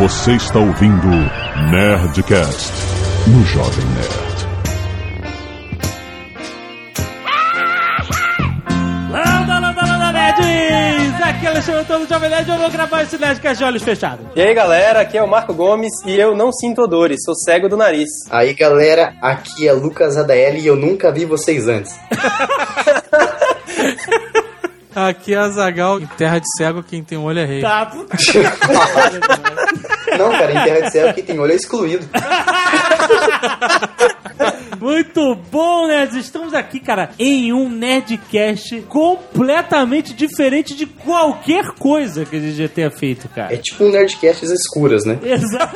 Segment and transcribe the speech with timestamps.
[0.00, 1.06] Você está ouvindo
[1.70, 2.72] Nerdcast
[3.28, 4.34] no Jovem Nerd.
[9.08, 11.22] Landa, landa, landa, nerds!
[11.22, 13.82] Aqui é o Alexandre Antônio do Jovem Nerd, eu vou gravar esse Nerdcast de olhos
[13.84, 14.26] fechados.
[14.34, 17.68] E aí galera, aqui é o Marco Gomes e eu não sinto odores, sou cego
[17.68, 18.10] do nariz.
[18.30, 21.94] Aí galera, aqui é Lucas ADL e eu nunca vi vocês antes.
[24.94, 27.60] Aqui é a Zagal, em terra de cego, quem tem um olho é rei.
[27.60, 28.16] Tá, puta
[30.16, 32.08] Não, cara, em Terra de Céu que tem olho é excluído.
[34.94, 36.14] Muito bom, nerds!
[36.14, 42.68] Estamos aqui, cara, em um Nerdcast completamente diferente de qualquer coisa que a gente já
[42.68, 43.56] tenha feito, É cara.
[43.56, 45.18] tipo um Nerdcast às escuras, né?
[45.24, 45.74] Exato.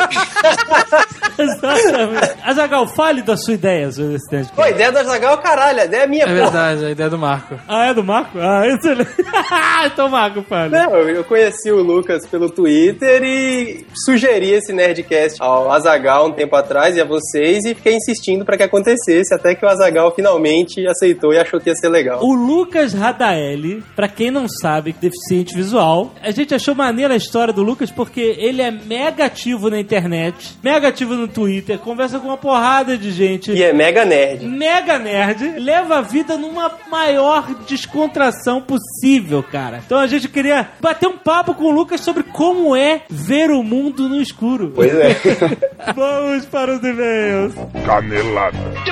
[1.40, 2.34] Exatamente.
[2.44, 4.54] Azagal, fale da sua ideia sobre esse Nerdcast.
[4.54, 7.16] Pô, a ideia do Azagal, caralho, a ideia é minha, É verdade, a ideia do
[7.16, 7.58] Marco.
[7.66, 8.38] Ah, é do Marco?
[8.38, 9.08] Ah, excelente.
[9.90, 10.70] então, Marco, fale.
[10.70, 16.54] Não, eu conheci o Lucas pelo Twitter e sugeri esse Nerdcast ao Azagal um tempo
[16.54, 18.97] atrás e a vocês e fiquei insistindo pra que acontecesse
[19.32, 22.20] até que o Azagal finalmente aceitou e achou que ia ser legal.
[22.22, 27.52] O Lucas Radaeli, pra quem não sabe, deficiente visual, a gente achou maneira a história
[27.52, 32.28] do Lucas porque ele é mega ativo na internet, mega ativo no Twitter, conversa com
[32.28, 33.52] uma porrada de gente.
[33.52, 34.44] E é mega nerd.
[34.46, 39.82] Mega nerd, leva a vida numa maior descontração possível, cara.
[39.84, 43.62] Então a gente queria bater um papo com o Lucas sobre como é ver o
[43.62, 44.72] mundo no escuro.
[44.74, 45.16] Pois é.
[45.94, 47.54] Vamos para os e-mails.
[47.84, 48.87] Canelada.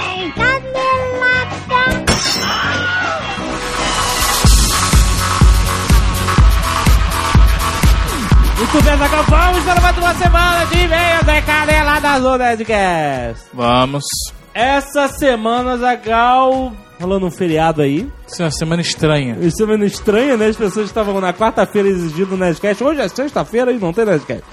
[8.59, 13.47] Muito bem, Zagal, vamos para mais uma semana de e-mails da Canelada do Nerdcast.
[13.55, 14.05] Vamos.
[14.53, 18.09] Essa semana, Zagal, rolando um feriado aí.
[18.27, 19.37] Isso é uma semana estranha.
[19.41, 20.47] Uma semana estranha, né?
[20.47, 22.83] As pessoas estavam na quarta-feira exigindo o Nerdcast.
[22.83, 24.45] Hoje é sexta-feira e não tem Nerdcast.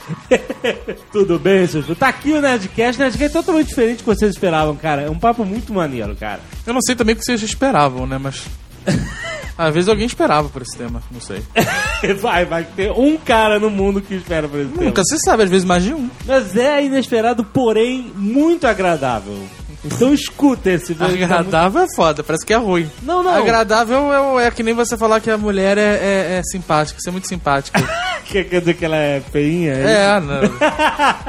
[1.11, 1.85] Tudo bem, seus...
[1.97, 2.99] Tá aqui o Nerdcast.
[2.99, 5.03] O Nerdcast é totalmente diferente do que vocês esperavam, cara.
[5.03, 6.41] É um papo muito maneiro, cara.
[6.65, 8.17] Eu não sei também o que vocês esperavam, né?
[8.17, 8.45] Mas.
[9.55, 11.43] Às vezes alguém esperava por esse tema, não sei.
[12.19, 14.85] Vai, vai ter um cara no mundo que espera por esse tema.
[14.85, 16.09] Nunca se sabe, às vezes mais de um.
[16.25, 19.37] Mas é inesperado, porém muito agradável.
[19.85, 22.89] Então escuta esse Agradável é foda, parece que é ruim.
[23.01, 23.33] Não, não.
[23.33, 27.09] Agradável é, é que nem você falar que a mulher é, é, é simpática, você
[27.09, 27.81] é muito simpática.
[28.25, 29.73] Quer dizer que ela é feinha?
[29.73, 30.41] é, não.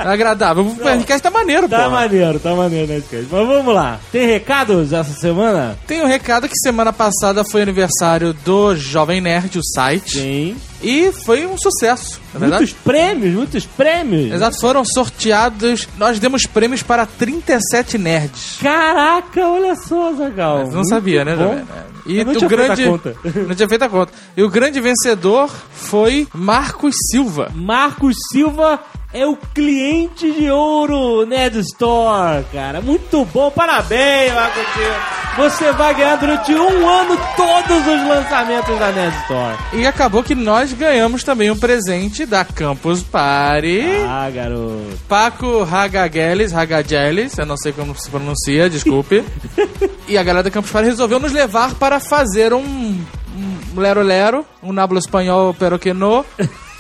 [0.05, 0.65] É agradável.
[0.65, 1.91] O podcast tá maneiro, Tá pô.
[1.91, 3.27] maneiro, tá maneiro, né, Skate?
[3.31, 3.99] Mas vamos lá.
[4.13, 5.77] Tem recados essa semana?
[5.87, 10.19] Tem um recado que semana passada foi aniversário do Jovem Nerd, o site.
[10.21, 10.57] Sim.
[10.85, 12.63] E foi um sucesso, na verdade.
[12.65, 14.33] Muitos prêmios, muitos prêmios.
[14.35, 15.89] Exato, foram sorteados.
[15.97, 18.59] Nós demos prêmios para 37 nerds.
[18.61, 20.65] Caraca, olha só, Zagal.
[20.67, 21.55] Não Muito sabia, né, bom.
[21.55, 21.67] Nerd?
[22.07, 22.85] E Eu não o tinha feito a grande.
[22.85, 23.17] conta.
[23.49, 24.13] Não tinha feito a conta.
[24.37, 27.51] E o grande vencedor foi Marcos Silva.
[27.55, 28.79] Marcos Silva
[29.15, 32.81] é o cliente de ouro Nerd Store, cara.
[32.81, 35.25] Muito bom, parabéns, Marcos Silva.
[35.37, 39.57] Você vai ganhar durante um ano todos os lançamentos da Nerd Store.
[39.73, 43.83] E acabou que nós ganhamos também um presente da Campus Party.
[44.05, 44.99] Ah, garoto.
[45.09, 49.25] Paco Hagageles, Hagageles, eu não sei como se pronuncia, desculpe.
[50.09, 54.73] e a galera da Campus Party resolveu nos levar para fazer um, um lero-lero, um
[54.73, 56.25] nablo espanhol pero que no,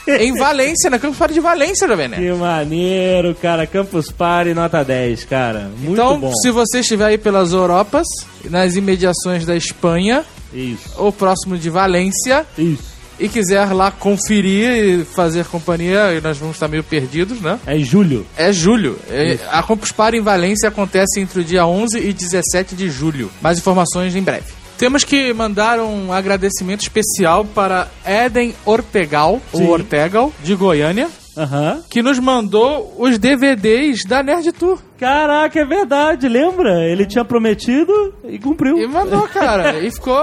[0.06, 2.22] em Valência, na Campus Party de Valência, Jovem Nerd.
[2.22, 3.66] Que maneiro, cara.
[3.66, 5.70] Campus Party nota 10, cara.
[5.78, 6.32] Muito Então, bom.
[6.34, 8.06] se você estiver aí pelas Europas,
[8.50, 12.94] nas imediações da Espanha, Isso, ou próximo de Valência, isso.
[13.18, 14.70] e quiser lá conferir
[15.00, 17.58] e fazer companhia, e nós vamos estar meio perdidos, né?
[17.66, 18.26] É em julho.
[18.36, 18.98] É julho.
[19.10, 23.30] É, a Campus Party em Valência acontece entre o dia 11 e 17 de julho.
[23.40, 24.52] Mais informações em breve.
[24.78, 29.64] Temos que mandar um agradecimento especial para Eden Ortegal, Sim.
[29.64, 31.80] ou Ortegal, de Goiânia, Aham.
[31.88, 34.78] que nos mandou os DVDs da Nerd Tour.
[34.98, 36.84] Caraca, é verdade, lembra?
[36.88, 38.76] Ele tinha prometido e cumpriu.
[38.78, 39.78] E mandou, cara.
[39.78, 40.16] e ficou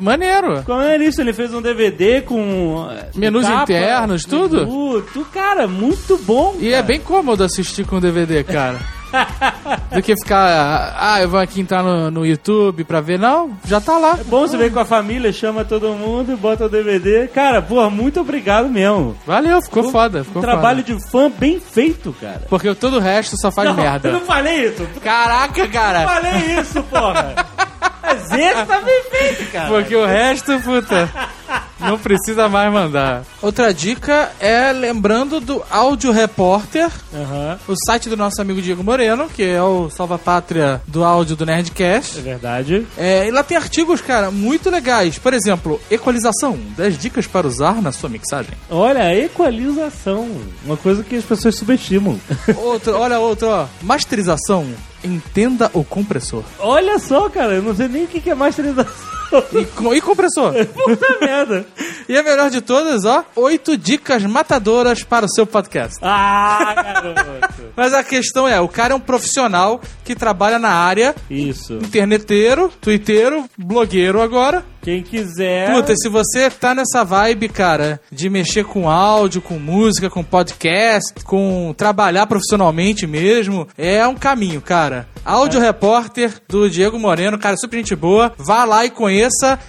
[0.00, 0.62] maneiro.
[0.64, 1.20] Como é isso?
[1.20, 2.88] Ele fez um DVD com.
[2.90, 4.58] eh, Menus capa, internos, tudo?
[4.66, 6.56] menu, tu, cara, muito bom.
[6.60, 8.78] E é bem cômodo assistir com DVD, cara.
[9.92, 13.18] Do que ficar, ah, eu vou aqui entrar no, no YouTube pra ver.
[13.18, 14.18] Não, já tá lá.
[14.20, 17.28] É bom você ver com a família, chama todo mundo e bota o DVD.
[17.28, 19.16] Cara, porra, muito obrigado mesmo.
[19.26, 20.24] Valeu, ficou foda.
[20.24, 20.94] Ficou um trabalho foda.
[20.94, 22.42] de fã bem feito, cara.
[22.48, 24.08] Porque todo o resto só faz não, merda.
[24.08, 24.86] Eu não falei isso.
[25.02, 26.06] Caraca, Eu cara.
[26.06, 27.34] falei isso, porra.
[28.02, 29.68] Mas esse tá bem feito, cara.
[29.68, 31.10] Porque o resto, puta.
[31.80, 33.22] Não precisa mais mandar.
[33.40, 39.28] Outra dica é lembrando do Áudio Repórter, Aham, o site do nosso amigo Diego Moreno,
[39.28, 42.20] que é o salva-pátria do áudio do é Nerdcast.
[42.20, 42.86] verdade.
[42.96, 45.18] É, e lá tem artigos, cara, muito legais.
[45.18, 48.52] Por exemplo, equalização, 10 dicas para usar na sua mixagem.
[48.70, 50.28] Olha, equalização.
[50.64, 52.18] Uma coisa que as pessoas subestimam.
[52.56, 53.66] Outro, olha outro, ó.
[53.82, 54.66] Masterização,
[55.04, 56.42] entenda o compressor.
[56.58, 59.17] Olha só, cara, eu não sei nem o que é masterização.
[59.52, 60.52] E, co- e compressor.
[60.74, 61.66] Puta merda.
[62.08, 65.98] E a melhor de todas, ó, oito dicas matadoras para o seu podcast.
[66.02, 67.48] Ah, garoto.
[67.76, 71.74] Mas a questão é, o cara é um profissional que trabalha na área, Isso.
[71.74, 74.64] interneteiro, twitteiro, blogueiro agora.
[74.80, 75.70] Quem quiser.
[75.74, 81.22] Puta, se você tá nessa vibe, cara, de mexer com áudio, com música, com podcast,
[81.24, 85.06] com trabalhar profissionalmente mesmo, é um caminho, cara.
[85.24, 88.32] Áudio Repórter do Diego Moreno, cara, super gente boa.
[88.38, 89.17] Vá lá e conheça.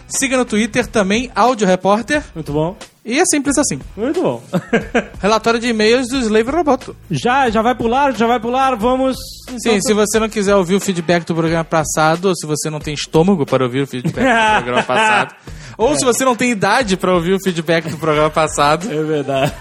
[0.07, 2.23] Siga no Twitter também, Áudio Repórter.
[2.35, 2.75] Muito bom.
[3.05, 3.79] E é simples assim.
[3.97, 4.43] Muito bom.
[5.19, 6.95] Relatório de e-mails do Slave Roboto.
[7.09, 9.15] já, já vai pular, já vai pular, vamos.
[9.47, 12.69] Sim, então, se você não quiser ouvir o feedback do programa passado, ou se você
[12.69, 15.35] não tem estômago para ouvir o feedback do programa passado,
[15.77, 19.53] ou se você não tem idade para ouvir o feedback do programa passado, É verdade.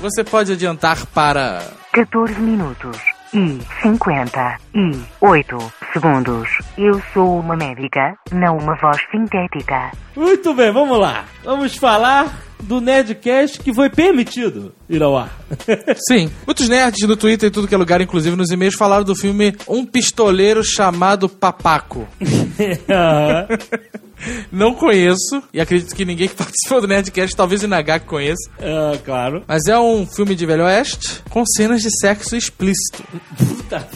[0.00, 2.96] você pode adiantar para 14 minutos
[3.34, 6.48] e 58 segundos.
[6.76, 9.90] Eu sou uma médica, não uma voz sintética.
[10.16, 11.24] Muito bem, vamos lá.
[11.44, 15.38] Vamos falar do Nerdcast que foi permitido ir ao ar.
[16.08, 16.30] Sim.
[16.46, 19.54] Muitos nerds no Twitter e tudo que é lugar, inclusive nos e-mails, falaram do filme
[19.68, 22.06] Um Pistoleiro Chamado Papaco.
[24.50, 27.68] Não conheço, e acredito que ninguém que participou do Nerdcast, talvez o
[28.06, 28.50] conheça.
[28.60, 29.44] Ah, claro.
[29.46, 33.04] Mas é um filme de Velho Oeste com cenas de sexo explícito.
[33.36, 33.86] Puta.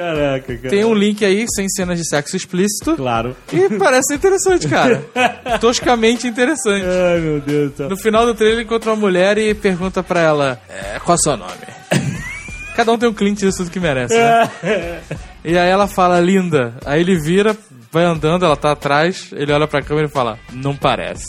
[0.00, 0.70] Caraca, cara.
[0.70, 2.96] Tem um link aí sem cenas de sexo explícito.
[2.96, 3.36] Claro.
[3.52, 5.04] E parece interessante, cara.
[5.60, 6.86] Toscamente interessante.
[6.86, 7.90] Ai, meu Deus do céu.
[7.90, 11.18] No final do trailer, ele encontra uma mulher e pergunta pra ela: é, Qual é
[11.18, 11.52] o seu nome?
[12.74, 14.50] Cada um tem um cliente disso tudo que merece, né?
[15.44, 16.74] E aí ela fala, linda.
[16.84, 17.56] Aí ele vira,
[17.90, 21.24] vai andando, ela tá atrás, ele olha pra câmera e fala, não parece.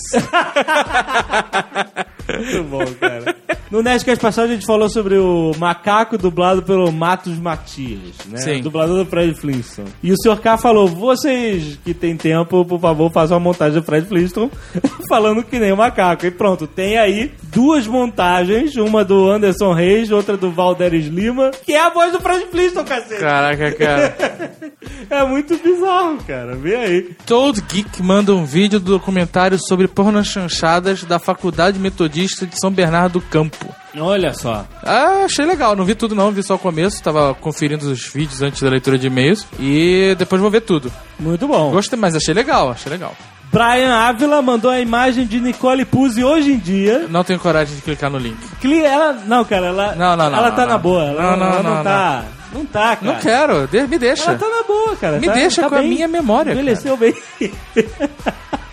[2.40, 3.36] Muito bom, cara.
[3.72, 8.38] No Nerdcast passado a gente falou sobre o macaco dublado pelo Matos Matias, né?
[8.38, 8.62] Sim.
[8.62, 9.88] Dublador do Fred Flintstone.
[10.04, 10.42] E o Sr.
[10.42, 14.52] K falou, vocês que têm tempo, por favor, façam uma montagem do Fred Flintstone
[15.08, 16.26] falando que nem o macaco.
[16.26, 21.72] E pronto, tem aí duas montagens, uma do Anderson Reis, outra do Valderes Lima, que
[21.72, 23.22] é a voz do Fred Flintstone, cacete.
[23.22, 24.52] Caraca, cara.
[25.10, 26.56] É muito bizarro, cara.
[26.56, 27.10] Vê aí.
[27.26, 33.14] Toad Geek manda um vídeo do documentário sobre pornochanchadas da Faculdade Metodista de São Bernardo
[33.20, 33.58] do Campo.
[33.98, 34.66] Olha só.
[34.84, 35.76] Ah, achei legal.
[35.76, 37.04] Não vi tudo não, vi só o começo.
[37.04, 39.46] Tava conferindo os vídeos antes da leitura de e-mails.
[39.60, 40.92] E depois vou ver tudo.
[41.20, 41.72] Muito bom.
[41.72, 43.14] Gostei, mas achei legal, achei legal.
[43.52, 47.06] Brian Ávila mandou a imagem de Nicole Puzzi hoje em dia.
[47.10, 48.38] Não tenho coragem de clicar no link.
[48.62, 51.04] Cli- Ela, não, cara, ela, Não, não, não, ela tá na boa.
[51.04, 52.24] Ela Não, não, não, ela não, não, tá.
[52.54, 53.12] Não tá, cara.
[53.14, 54.30] Não quero, me deixa.
[54.30, 55.20] Ela tá na boa, cara.
[55.20, 55.90] Me Tá- deixa tá com a bem.
[55.90, 57.14] minha memória, Envelheceu bem.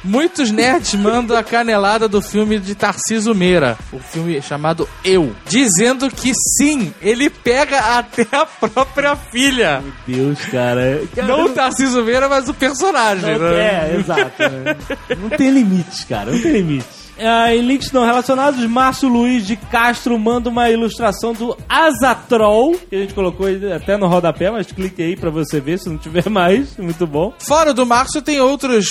[0.09, 6.11] Muitos nerds mandam a canelada do filme de Tarciso Meira, o filme chamado Eu, dizendo
[6.11, 9.83] que sim, ele pega até a própria filha.
[10.07, 11.03] Deus, cara.
[11.27, 13.39] Não o Tarciso Meira, mas o personagem.
[13.39, 13.91] Não, né?
[13.91, 14.43] é, exato.
[14.43, 14.77] né?
[15.19, 16.33] Não tem limites, cara.
[16.33, 16.98] Não tem limites.
[17.19, 22.97] Ah, em links não relacionados, Márcio Luiz de Castro manda uma ilustração do Azatrol, que
[22.97, 26.29] a gente colocou até no rodapé, mas clique aí pra você ver se não tiver
[26.31, 26.77] mais.
[26.77, 27.33] Muito bom.
[27.39, 28.87] Fora do Márcio, tem outras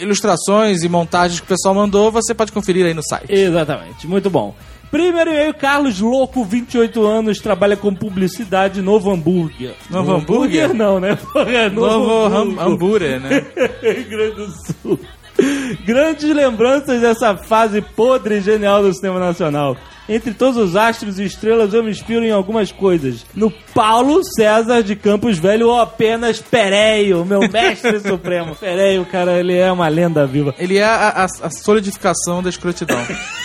[0.00, 3.30] ilustrações e montagens que o pessoal mandou, você pode conferir aí no site.
[3.32, 4.54] Exatamente, muito bom.
[4.90, 9.74] Primeiro e-mail, Carlos Louco, 28 anos, trabalha com publicidade Novo Hambúrguer.
[9.88, 10.74] Novo Hambúrguer?
[10.74, 11.16] Não, né?
[11.32, 13.46] Porra, é Novo hambúrguer, né?
[13.80, 14.52] Rio Grande do
[14.82, 14.98] Sul.
[15.84, 19.76] Grandes lembranças dessa fase podre e genial do cinema nacional.
[20.08, 23.24] Entre todos os astros e estrelas, eu me inspiro em algumas coisas.
[23.32, 28.56] No Paulo César de Campos Velho ou apenas Pereio, meu mestre supremo.
[28.56, 30.52] Pereio, cara, ele é uma lenda viva.
[30.58, 32.98] Ele é a, a- a solidificação da escrotidão.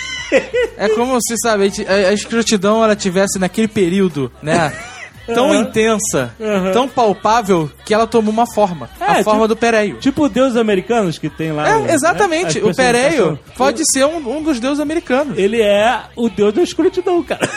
[0.75, 4.73] É como se, sabe, a, a escrotidão ela tivesse naquele período, né?
[5.27, 5.61] Tão Aham.
[5.61, 6.71] intensa, Aham.
[6.71, 8.89] tão palpável, que ela tomou uma forma.
[8.99, 9.95] É, a forma tipo- do Pereio.
[9.97, 11.63] Tipo deuses americanos que tem lá.
[11.79, 12.59] o- É, exatamente.
[12.61, 15.37] né, o Pereio pode ser um, um dos deuses americanos.
[15.37, 17.47] Ele é o deus da escrotidão, cara.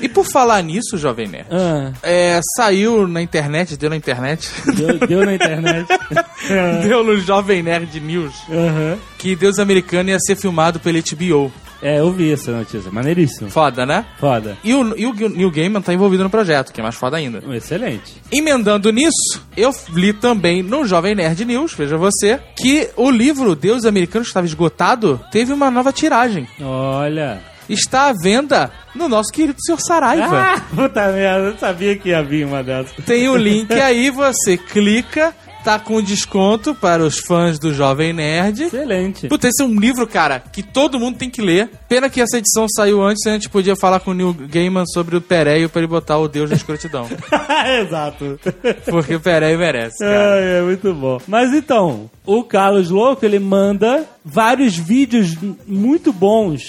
[0.00, 4.98] E por falar nisso, Jovem Nerd, Ah, é, saiu na internet, deu na internet, deu,
[5.06, 5.86] deu na internet.
[6.88, 8.98] deu no Jovem Nerd News, Aham.
[9.18, 11.52] que Deus Americano ia ser filmado pela HBO.
[11.82, 12.90] É, eu vi essa notícia.
[12.90, 13.50] Maneiríssimo.
[13.50, 14.04] Foda, né?
[14.18, 14.56] Foda.
[14.64, 17.42] E o, e o Neil Gaiman tá envolvido no projeto, que é mais foda ainda.
[17.54, 18.14] Excelente.
[18.30, 23.84] Emendando nisso, eu li também no Jovem Nerd News, veja você, que o livro Deus
[23.84, 26.48] Americano estava esgotado teve uma nova tiragem.
[26.60, 27.40] Olha.
[27.68, 29.80] Está à venda no nosso querido Sr.
[29.80, 30.40] Saraiva.
[30.40, 32.92] Ah, puta merda, eu sabia que ia vir uma dessas.
[33.04, 35.34] Tem o link aí, você clica,
[35.66, 38.62] tá com desconto para os fãs do Jovem Nerd.
[38.62, 39.26] Excelente.
[39.26, 41.68] Puta, esse é um livro, cara, que todo mundo tem que ler.
[41.88, 45.16] Pena que essa edição saiu antes, a gente podia falar com o Neil Gaiman sobre
[45.16, 47.08] o Pereio pra ele botar o Deus da escrotidão.
[47.82, 48.38] Exato.
[48.84, 50.34] Porque o Pereio merece, cara.
[50.34, 51.20] Ai, é muito bom.
[51.26, 55.36] Mas então, o Carlos Louco, ele manda vários vídeos
[55.68, 56.62] muito bons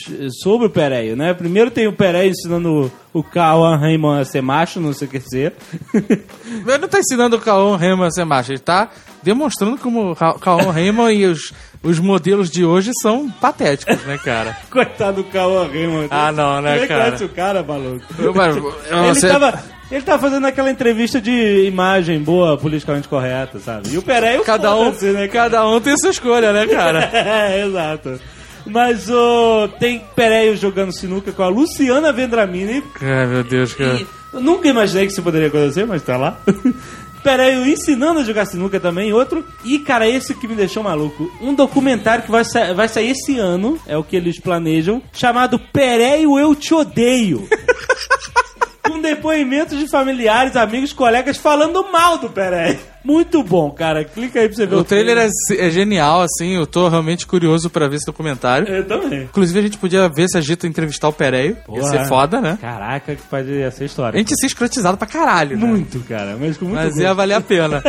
[0.43, 1.33] sobre o Pereio, né?
[1.33, 5.19] Primeiro tem o Pereio ensinando o Kawan Raymond a ser macho, não sei o que
[5.19, 5.53] ser.
[5.91, 8.89] Ele não tá ensinando o Kaon Raymond a ser macho, ele tá
[9.23, 14.17] demonstrando como o Ka- Kaon Raymond e os, os modelos de hoje são patéticos, né,
[14.23, 14.55] cara?
[14.69, 16.07] Coitado do Kawan Raymond.
[16.11, 17.03] Ah, não, né, Você cara?
[17.05, 18.05] conhece o cara, maluco?
[18.19, 18.65] Eu- mas- Ele
[19.15, 19.59] você- tava...
[19.89, 23.89] Ele tava fazendo aquela entrevista de imagem boa, politicamente correta, sabe?
[23.93, 27.03] E o Pereio Cada um, né, cada um tem sua escolha, né, cara?
[27.13, 28.19] é, exato.
[28.65, 32.83] Mas o tem Pereio jogando sinuca com a Luciana Vendramini.
[33.01, 33.95] Ai, meu Deus, cara.
[33.95, 36.37] E eu nunca imaginei que isso poderia acontecer, mas tá lá.
[37.23, 39.43] Pereio ensinando a jogar sinuca também, outro.
[39.63, 41.31] E, cara, esse que me deixou maluco.
[41.41, 45.59] Um documentário que vai, sa vai sair esse ano, é o que eles planejam, chamado
[45.59, 47.47] Pereio Eu Te Odeio.
[48.87, 52.79] Com depoimentos de familiares, amigos, colegas falando mal do Pereio.
[53.03, 54.03] Muito bom, cara.
[54.03, 55.27] Clica aí pra você ver O trailer é,
[55.67, 58.67] é genial, assim, eu tô realmente curioso pra ver esse documentário.
[58.67, 59.23] Eu também.
[59.23, 61.51] Inclusive, a gente podia ver se a Gita entrevistar o Pereio.
[61.51, 61.83] Ia Porra.
[61.89, 62.57] ser foda, né?
[62.59, 64.17] Caraca, que pode ser história.
[64.17, 65.65] A gente ia ser escrotizado pra caralho, né?
[65.65, 66.35] Muito, cara.
[66.39, 67.01] Mas com muito Mas gosto.
[67.01, 67.81] ia valer a pena.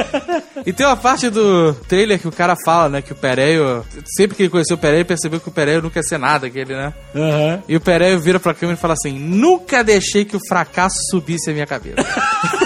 [0.65, 3.03] e tem uma parte do trailer que o cara fala, né?
[3.03, 3.85] Que o Pereio.
[4.17, 6.59] Sempre que ele conheceu o Pereio, percebeu que o Pereio não quer ser nada, que
[6.59, 6.93] ele, né?
[7.15, 7.63] Aham.
[7.69, 11.51] E o Pereio vira pra câmera e fala assim: Nunca deixei que o fracasso subisse
[11.51, 11.97] a minha cabeça.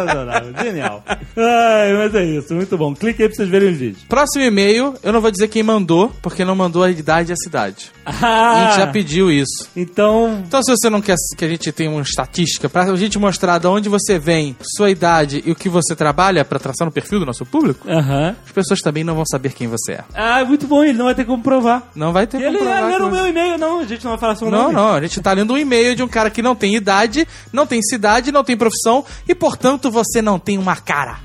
[0.00, 1.02] Sensacional, genial.
[1.36, 2.94] Ai, mas é isso, muito bom.
[2.94, 4.02] Clique aí pra vocês verem os vídeos.
[4.08, 7.36] Próximo e-mail, eu não vou dizer quem mandou, porque não mandou a idade e a
[7.36, 7.90] cidade.
[8.04, 9.68] A Ah, gente já pediu isso.
[9.76, 13.58] então, Então, se você não quer que a gente tenha uma estatística pra gente mostrar
[13.58, 17.18] de onde você vem, sua idade e o que você trabalha pra traçar no perfil
[17.20, 18.36] do nosso público, aham.
[18.44, 20.04] as pessoas também não vão saber quem você é.
[20.14, 21.90] Ah, muito bom, ele não vai ter como provar.
[21.94, 24.12] Não vai ter Ele como provar leu no você- meu e-mail, não, a gente não
[24.12, 24.74] vai falar seu Não, nome.
[24.74, 27.66] não, a gente tá lendo um e-mail de um cara que não tem idade, não
[27.66, 31.18] tem cidade, não tem profissão e, portanto, você não tem uma cara.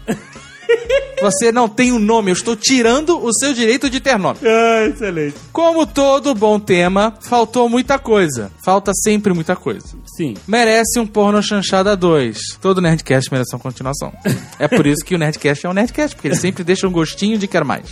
[1.22, 4.40] Você não tem um nome, eu estou tirando o seu direito de ter nome.
[4.44, 5.36] Ah, excelente.
[5.52, 8.52] Como todo bom tema, faltou muita coisa.
[8.64, 9.86] Falta sempre muita coisa.
[10.18, 10.34] Sim.
[10.48, 12.58] Merece um porno chanchada 2.
[12.60, 14.12] Todo Nerdcast merece uma continuação.
[14.58, 17.38] É por isso que o Nerdcast é um Nerdcast, porque ele sempre deixa um gostinho
[17.38, 17.86] de quer mais.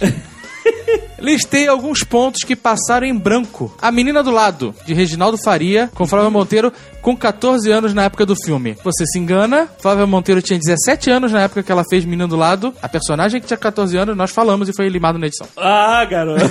[1.19, 3.73] Listei alguns pontos que passaram em branco.
[3.81, 6.71] A Menina do Lado, de Reginaldo Faria, com Flávia Monteiro,
[7.01, 8.75] com 14 anos na época do filme.
[8.83, 12.35] Você se engana, Flávia Monteiro tinha 17 anos na época que ela fez Menina do
[12.35, 12.73] Lado.
[12.81, 15.47] A personagem que tinha 14 anos, nós falamos e foi limado na edição.
[15.57, 16.43] Ah, garoto.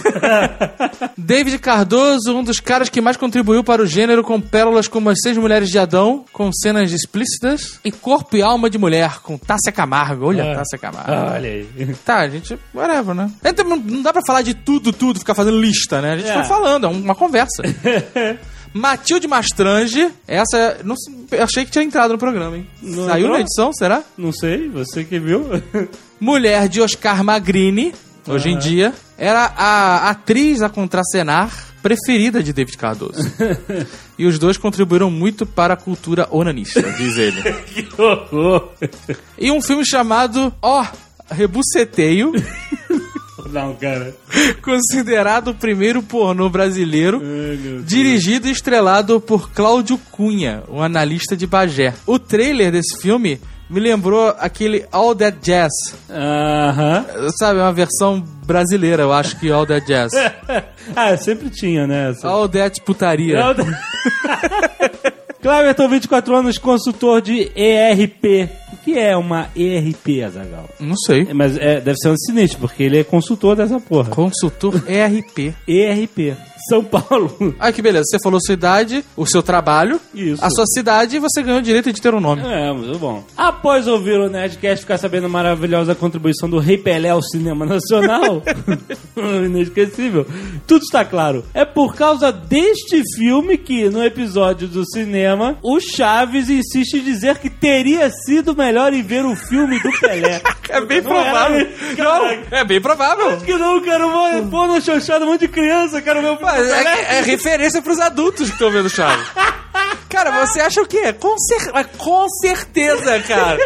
[1.16, 5.18] David Cardoso, um dos caras que mais contribuiu para o gênero com pérolas como As
[5.22, 9.72] Seis Mulheres de Adão, com cenas explícitas, e Corpo e Alma de Mulher, com Tássia
[9.72, 10.26] Camargo.
[10.26, 10.56] Olha, Ah.
[10.56, 11.12] Tássia Camargo.
[11.34, 11.68] Olha aí.
[12.04, 13.30] Tá, a gente, whatever, né?
[13.44, 16.12] Então, não, dá pra falar de tudo, tudo, ficar fazendo lista, né?
[16.12, 16.34] A gente É.
[16.34, 17.62] tá falando, é uma conversa.
[18.72, 20.94] Matilde Mastrange, essa, não,
[21.42, 22.66] achei que tinha entrado no programa, hein?
[22.82, 23.32] Não Saiu entrou?
[23.32, 24.02] na edição, será?
[24.16, 25.46] Não sei, você que viu.
[26.20, 27.94] Mulher de Oscar Magrini,
[28.26, 33.20] hoje em dia, era a atriz a contracenar preferida de David Cardoso.
[34.18, 37.40] e os dois contribuíram muito para a cultura onanista, diz ele.
[37.72, 38.70] que horror.
[39.38, 40.84] E um filme chamado Ó,
[41.30, 42.32] Rebuceteio,
[43.50, 44.14] Não, cara.
[44.62, 51.46] considerado o primeiro pornô brasileiro, Ai, dirigido e estrelado por Cláudio Cunha, um analista de
[51.46, 51.94] Bagé.
[52.06, 53.40] O trailer desse filme
[53.70, 55.70] me lembrou aquele All That Jazz,
[56.10, 57.04] Aham.
[57.38, 60.12] sabe, uma versão brasileira, eu acho que All That Jazz.
[60.96, 62.10] ah, sempre tinha, né?
[62.10, 63.38] essa- All That Putaria.
[65.40, 68.48] Cleverton, 24 anos, consultor de ERP.
[68.88, 70.66] Que é uma ERP, Azagal?
[70.80, 71.28] Não sei.
[71.34, 74.08] Mas é, deve ser um sinistro, porque ele é consultor dessa porra.
[74.08, 75.54] Consultor ERP.
[75.68, 76.34] ERP.
[76.68, 77.36] São Paulo.
[77.58, 78.04] Ah, que beleza.
[78.04, 80.44] Você falou sua idade, o seu trabalho, Isso.
[80.44, 82.42] a sua cidade e você ganhou o direito de ter um nome.
[82.42, 83.24] É, muito bom.
[83.36, 88.42] Após ouvir o Nerdcast ficar sabendo a maravilhosa contribuição do Rei Pelé ao cinema nacional,
[89.44, 90.24] inesquecível,
[90.66, 91.44] tudo está claro.
[91.52, 97.38] É por causa deste filme que, no episódio do cinema, o Chaves insiste em dizer
[97.38, 100.40] que teria sido melhor melhor em ver o filme do Pelé.
[100.70, 101.68] É bem Não era provável.
[101.96, 103.30] Não, é bem provável.
[103.30, 104.04] Acho que não, cara.
[104.04, 106.74] Eu vou pôr no chanchado um monte de criança, quero ver o filme Mas do
[106.74, 106.90] Pelé.
[107.08, 109.26] é, é referência pros adultos que estão vendo Chaves.
[110.10, 111.12] Cara, você acha o quê?
[111.12, 113.58] Com, cer com certeza, cara.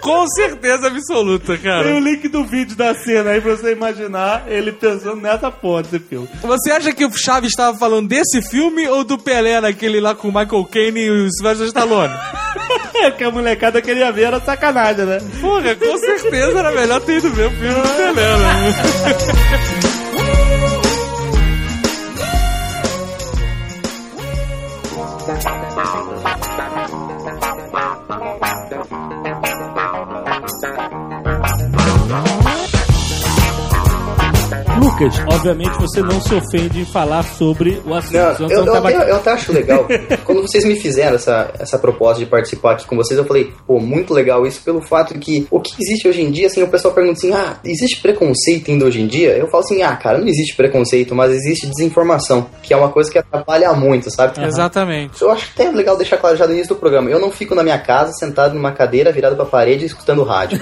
[0.00, 2.00] Com certeza absoluta, Tem o cara.
[2.00, 6.28] link do vídeo da cena aí pra você imaginar ele pensando nessa porra desse filme.
[6.40, 10.28] Você acha que o Chaves estava falando desse filme ou do Pelé naquele lá com
[10.28, 12.14] o Michael Caine e o Sylvester Stallone?
[13.00, 15.18] É que a molecada queria ver, era sacanagem, né?
[15.40, 18.74] Porra, com certeza era melhor ter ido ver o filme do Pelé, né?
[34.98, 38.12] Lucas, obviamente você não se ofende em falar sobre o assunto.
[38.12, 39.86] Não, eu, não eu, tava até, eu até acho legal.
[40.24, 43.78] Quando vocês me fizeram essa, essa proposta de participar aqui com vocês, eu falei, pô,
[43.78, 46.68] muito legal isso pelo fato de que o que existe hoje em dia, assim, o
[46.68, 49.36] pessoal pergunta assim, ah, existe preconceito ainda hoje em dia?
[49.36, 53.10] Eu falo assim, ah, cara, não existe preconceito, mas existe desinformação, que é uma coisa
[53.10, 54.42] que atrapalha muito, sabe?
[54.44, 55.22] Exatamente.
[55.22, 57.08] Eu acho até legal deixar claro já no início do programa.
[57.08, 60.60] Eu não fico na minha casa sentado numa cadeira virado pra parede escutando rádio.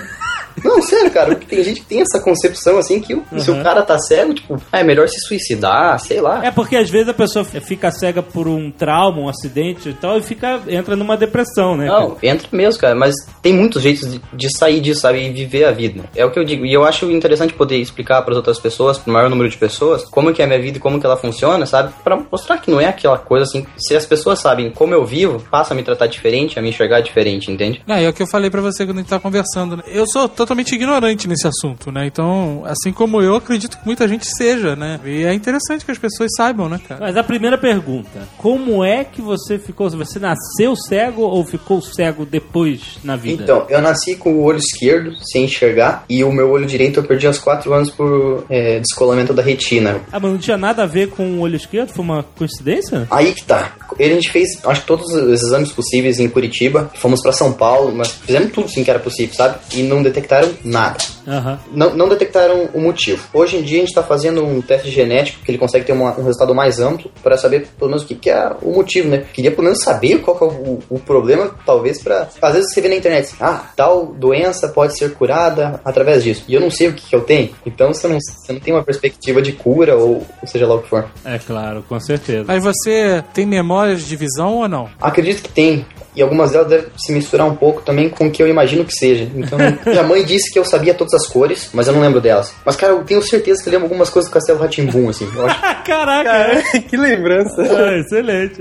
[0.65, 3.63] Não, sério, cara, porque tem gente que tem essa concepção assim que o- se o
[3.63, 6.45] cara tá cego, tipo, ah, é melhor se suicidar, sei lá.
[6.45, 10.19] É porque às vezes a pessoa fica cega por um trauma, um acidente e tal,
[10.19, 11.87] e fica, entra numa depressão, né?
[11.87, 15.65] Não, entra mesmo, cara, mas tem muitos jeitos de, de sair disso, sabe, e viver
[15.65, 16.05] a vida.
[16.15, 16.65] É o que eu digo.
[16.65, 20.33] E eu acho interessante poder explicar para outras pessoas, pro maior número de pessoas, como
[20.33, 21.93] que é a minha vida e como que ela funciona, sabe?
[22.03, 23.67] Pra mostrar que não é aquela coisa assim.
[23.77, 27.01] Se as pessoas sabem como eu vivo, passa a me tratar diferente, a me enxergar
[27.01, 27.83] diferente, entende?
[27.87, 29.77] É, é o que eu falei pra você quando a gente tá conversando.
[29.77, 29.83] né?
[29.87, 32.07] Eu sou totalmente ignorante nesse assunto, né?
[32.07, 35.01] Então, assim como eu, acredito que muita gente seja, né?
[35.05, 37.01] E é interessante que as pessoas saibam, né, cara?
[37.01, 39.91] Mas a primeira pergunta: como é que você ficou?
[39.91, 43.43] Você nasceu cego ou ficou cego depois na vida?
[43.43, 47.05] Então, eu nasci com o olho esquerdo, sem enxergar, e o meu olho direito eu
[47.05, 50.01] perdi aos 4 anos por é, descolamento da retina.
[50.13, 51.91] Ah, mas não tinha nada a ver com o olho esquerdo?
[51.91, 53.07] Foi uma coincidência?
[53.11, 53.73] Aí que tá.
[53.99, 56.91] Ele, a gente fez, acho que todos os exames possíveis em Curitiba.
[56.95, 59.59] Fomos pra São Paulo, mas fizemos tudo sim que era possível, sabe?
[59.75, 60.97] E não detectaram nada.
[61.27, 61.59] Aham.
[61.73, 63.27] Não, não detectaram o motivo.
[63.35, 66.13] Hoje em dia a gente está fazendo um teste genético que ele consegue ter uma-
[66.19, 69.25] um resultado mais amplo para saber pelo menos o que, que é o motivo, né?
[69.33, 72.81] Queria pelo menos saber qual que é o, o problema, talvez para às vezes você
[72.81, 76.45] vê na internet, assim, ah, tal doença pode ser curada através disso.
[76.49, 77.51] E eu não sei o que, que eu tenho.
[77.67, 80.83] Então você não, você não tem uma perspectiva de cura ou, ou seja lá o
[80.83, 81.07] que for.
[81.25, 82.45] É claro, com certeza.
[82.47, 84.89] Mas você tem memórias de visão ou não?
[85.01, 85.85] Acredito que tem.
[86.17, 88.93] E algumas delas devem se misturar um pouco também com o que eu imagino que
[88.95, 89.31] seja.
[89.35, 92.55] Então, minha mãe disse que eu sabia todas as cores, mas eu não lembro delas.
[92.65, 95.29] Mas, cara, eu tenho certeza que eu lembro algumas coisas do Castelo Ratimbum, assim.
[95.35, 97.63] Eu acho Caraca, que lembrança.
[97.63, 98.61] é, excelente.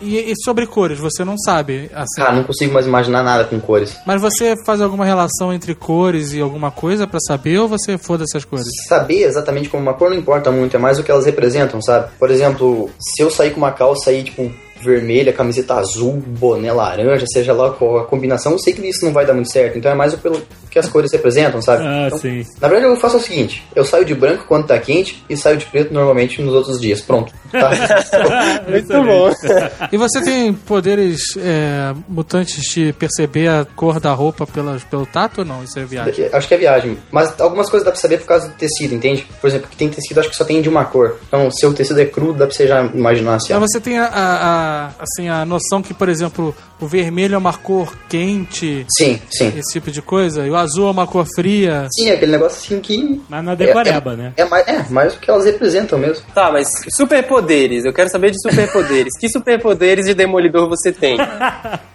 [0.00, 2.20] E, e sobre cores, você não sabe, assim.
[2.20, 3.96] Cara, não consigo mais imaginar nada com cores.
[4.06, 8.24] Mas você faz alguma relação entre cores e alguma coisa pra saber ou você foda
[8.24, 8.64] essas cores?
[8.88, 12.08] Saber exatamente como uma cor não importa muito, é mais o que elas representam, sabe?
[12.18, 14.50] Por exemplo, se eu sair com uma calça aí, tipo,
[14.82, 19.12] vermelha, camiseta azul, boné laranja, seja lá qual a combinação, eu sei que isso não
[19.12, 19.78] vai dar muito certo.
[19.78, 21.82] Então é mais o pelo que as cores representam, sabe?
[21.86, 22.44] Ah, Então, sim.
[22.60, 25.56] Na verdade, eu faço o seguinte: eu saio de branco quando tá quente e saio
[25.56, 27.00] de preto normalmente nos outros dias.
[27.00, 27.32] Pronto.
[27.50, 27.70] Tá?
[28.68, 29.30] Muito bom.
[29.90, 35.38] E você tem poderes é, mutantes de perceber a cor da roupa pelas, pelo tato
[35.38, 35.64] ou não?
[35.64, 36.28] Isso é viagem.
[36.32, 36.98] Acho que é viagem.
[37.10, 39.26] Mas algumas coisas dá pra saber por causa do tecido, entende?
[39.40, 41.18] Por exemplo, que tem tecido, acho que só tem de uma cor.
[41.26, 43.52] Então, se o tecido é cru, dá pra você já imaginar assim.
[43.54, 47.38] Mas você tem a, a- a- assim, a noção que, por exemplo, o vermelho é
[47.38, 49.48] uma cor quente, Sim, sim.
[49.56, 51.88] esse tipo de coisa, e o azul é uma cor fria.
[51.96, 53.20] Sim, é aquele negócio assim que.
[53.28, 54.32] Mas na decoreba, né?
[54.36, 56.24] É mais, é mais o que elas representam mesmo.
[56.34, 57.84] Tá, mas superpoderes.
[57.84, 59.12] Eu quero saber de superpoderes.
[59.18, 61.16] que superpoderes de Demolidor você tem?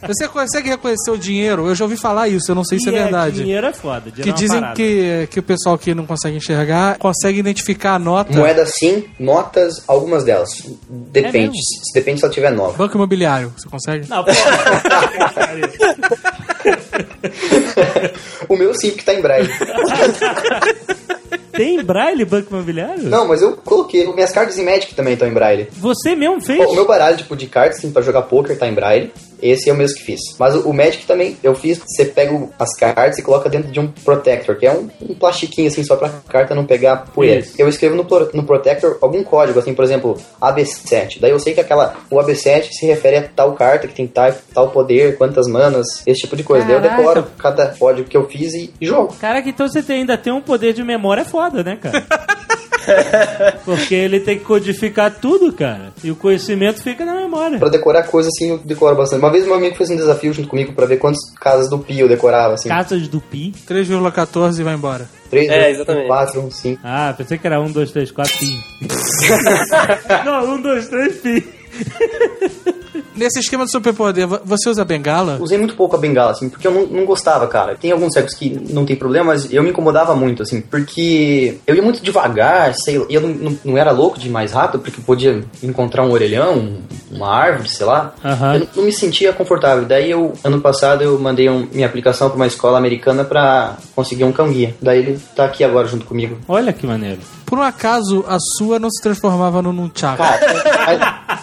[0.05, 1.65] Você consegue reconhecer o dinheiro?
[1.65, 3.35] Eu já ouvi falar isso, eu não sei se é E verdade.
[3.37, 4.11] dinheiro é foda.
[4.11, 4.75] dinheiro Que é dizem parada.
[4.75, 8.33] que, que o pessoal que não consegue enxergar consegue identificar a nota.
[8.37, 10.49] Moeda sim, notas, algumas delas.
[10.89, 11.57] Depende.
[11.57, 12.77] Se- Depende se ela tiver nova.
[12.77, 14.09] Banco imobiliário, você consegue?
[14.09, 14.23] Não.
[18.49, 19.49] O meu sim, porque tá em braille.
[21.51, 23.03] Tem braille banco imobiliário?
[23.03, 24.05] Não, mas eu coloquei.
[24.13, 25.67] Minhas cartas em Magic também estão em braille.
[25.73, 26.59] Você mesmo fez?
[26.65, 29.11] O meu baralho, tipo, de cartas, assim, pra jogar poker tá em braille.
[29.43, 30.19] Esse é o mesmo que fiz.
[30.39, 33.79] Mas o o Magic também, eu fiz, você pega as cartas e coloca dentro de
[33.79, 37.41] um Protector, que é um, um plastiquinho, assim, só pra carta não pegar poeira.
[37.41, 37.53] Isso.
[37.59, 38.03] Eu escrevo no,
[38.33, 41.19] no Protector algum código, assim, por exemplo, AB7.
[41.19, 44.31] Daí eu sei que aquela, o AB7 se refere a tal carta que tem tal,
[44.53, 46.65] tal poder, quantas manas, esse tipo de coisa.
[46.65, 46.97] Daí eu Caraca.
[46.97, 49.13] decoro cada código que eu fiz e, jogo.
[49.19, 52.05] Caraca, então você tem- ainda tem um poder de memória foda, né, cara?
[53.65, 55.91] Porque ele tem que codificar tudo, cara.
[56.03, 57.59] E o conhecimento fica na memória.
[57.59, 59.19] Pra decorar coisa assim, eu decoro bastante.
[59.19, 61.99] Uma vez meu amigo fez um desafio junto comigo pra ver quantas casas do Pi
[61.99, 62.69] eu decorava, assim.
[62.69, 63.53] Casas do Pi.
[63.67, 65.07] 3,14 e vai embora.
[65.29, 66.07] 3, É, exatamente.
[66.07, 66.81] 4, 5.
[66.83, 68.59] Ah, pensei que era 1, 2, 3, 4, Pi.
[70.25, 71.62] Não, 1, 2, 3, Pi.
[73.15, 75.37] Nesse esquema de superpoder, vo- você usa bengala?
[75.39, 77.75] Usei muito pouco a bengala, assim, porque eu não, não gostava, cara.
[77.75, 81.75] Tem alguns cegos que não tem problema, mas eu me incomodava muito, assim, porque eu
[81.75, 84.81] ia muito devagar, sei lá, eu não, não, não era louco de ir mais rápido,
[84.81, 86.81] porque podia encontrar um orelhão, um-
[87.11, 88.13] uma árvore, sei lá.
[88.25, 88.55] Aham.
[88.55, 89.85] Eu não, me sentia confortável.
[89.85, 94.23] Daí eu, ano passado, eu mandei um- minha aplicação pra uma escola americana pra conseguir
[94.23, 94.75] um cão-guia.
[94.81, 96.37] Daí ele tá aqui agora junto comigo.
[96.47, 97.19] Olha que maneiro.
[97.45, 100.17] Por um acaso, a sua não se transformava no Nunchaku?
[100.17, 101.42] Cara,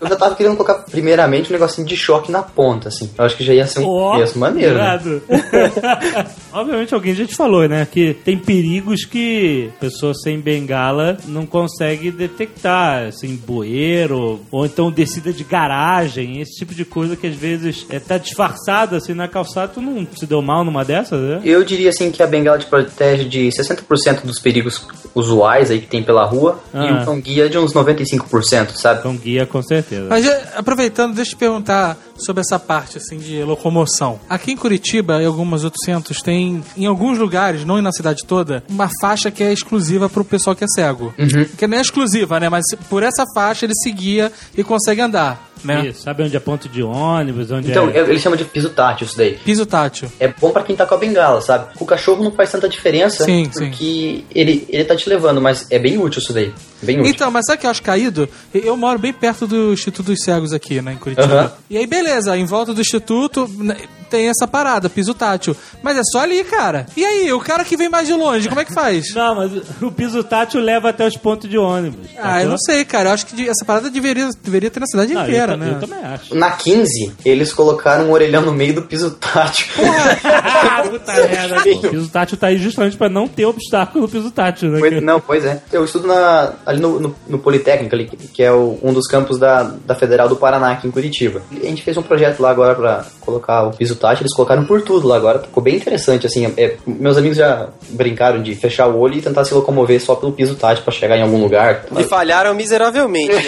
[0.00, 3.10] eu já tava querendo colocar primeiramente um negocinho de choque na ponta, assim.
[3.16, 5.00] Eu acho que já ia ser um Ó, começo maneiro, né?
[6.52, 7.86] Obviamente alguém já te falou, né?
[7.90, 15.32] Que tem perigos que pessoas sem bengala não consegue detectar, assim, bueiro, ou então descida
[15.32, 19.68] de garagem, esse tipo de coisa que às vezes é, tá disfarçada assim na calçada.
[19.74, 21.40] Tu não se deu mal numa dessas, né?
[21.44, 25.86] Eu diria assim que a bengala te protege de 60% dos perigos usuais aí que
[25.86, 27.02] tem pela rua e Ah.
[27.02, 29.00] o cão guia de uns 95%, sabe?
[29.00, 29.87] Então guia com certeza.
[30.08, 34.20] Mas é, aproveitando, deixa eu te perguntar sobre essa parte assim de locomoção.
[34.28, 38.62] Aqui em Curitiba e alguns outros centros tem, em alguns lugares, não na cidade toda,
[38.68, 41.14] uma faixa que é exclusiva pro pessoal que é cego.
[41.56, 42.48] Que não é exclusiva, né?
[42.48, 45.86] Mas por essa faixa ele seguia e consegue andar, né?
[45.88, 47.98] Isso, sabe onde é ponto de ônibus, onde Então, é...
[47.98, 49.38] ele chama de piso tátil isso daí.
[49.44, 50.10] Piso tátil.
[50.18, 51.66] É bom pra quem tá com a bengala, sabe?
[51.78, 55.78] O cachorro não faz tanta diferença Sim, porque Ele, ele tá te levando, mas é
[55.78, 56.52] bem útil isso daí.
[56.82, 57.10] Bem útil.
[57.12, 58.28] Então, mas sabe o que eu acho caído?
[58.54, 61.56] Eu moro bem perto do Instituto dos Cegos aqui, né, em Curitiba.
[61.68, 63.76] E aí, beleza, em volta do Instituto né,
[64.08, 65.56] tem essa parada, piso tátil.
[65.82, 66.86] Mas é só ali, cara.
[66.96, 69.12] E aí, o cara que vem mais de longe, como é que faz?
[69.14, 72.06] Não, mas o piso tátil leva até os pontos de ônibus.
[72.18, 73.10] Ah, eu não sei, cara.
[73.10, 75.70] Eu acho que essa parada deveria, deveria ter na cidade Não, inteira, eu, né?
[75.72, 76.34] eu também acho.
[76.34, 79.66] Na 15, eles colocaram um orelhão no meio do piso tátil.
[80.90, 81.56] Puta merda.
[81.58, 84.78] O piso tátil tá aí justamente pra não ter obstáculo no piso tátil, né?
[84.80, 85.62] Pois- não, pois é.
[85.72, 89.38] Eu estudo na, ali no, no, no Politécnico, ali, que é o- um dos campos
[89.38, 91.42] da, da Federal do Paraná, aqui em Curitiba.
[91.52, 94.80] A gente fez um projeto lá agora pra colocar o piso tátil, eles colocaram por
[94.82, 95.40] tudo lá agora.
[95.40, 96.52] Ficou bem interessante, assim.
[96.56, 100.32] é- meus amigos já brincaram de fechar o olho e tentar se locomover só pelo
[100.32, 101.84] piso tátil pra chegar em algum lugar.
[101.98, 103.34] E falharam miseravelmente.
[103.34, 103.42] Né?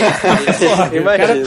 [0.92, 1.44] Imagina.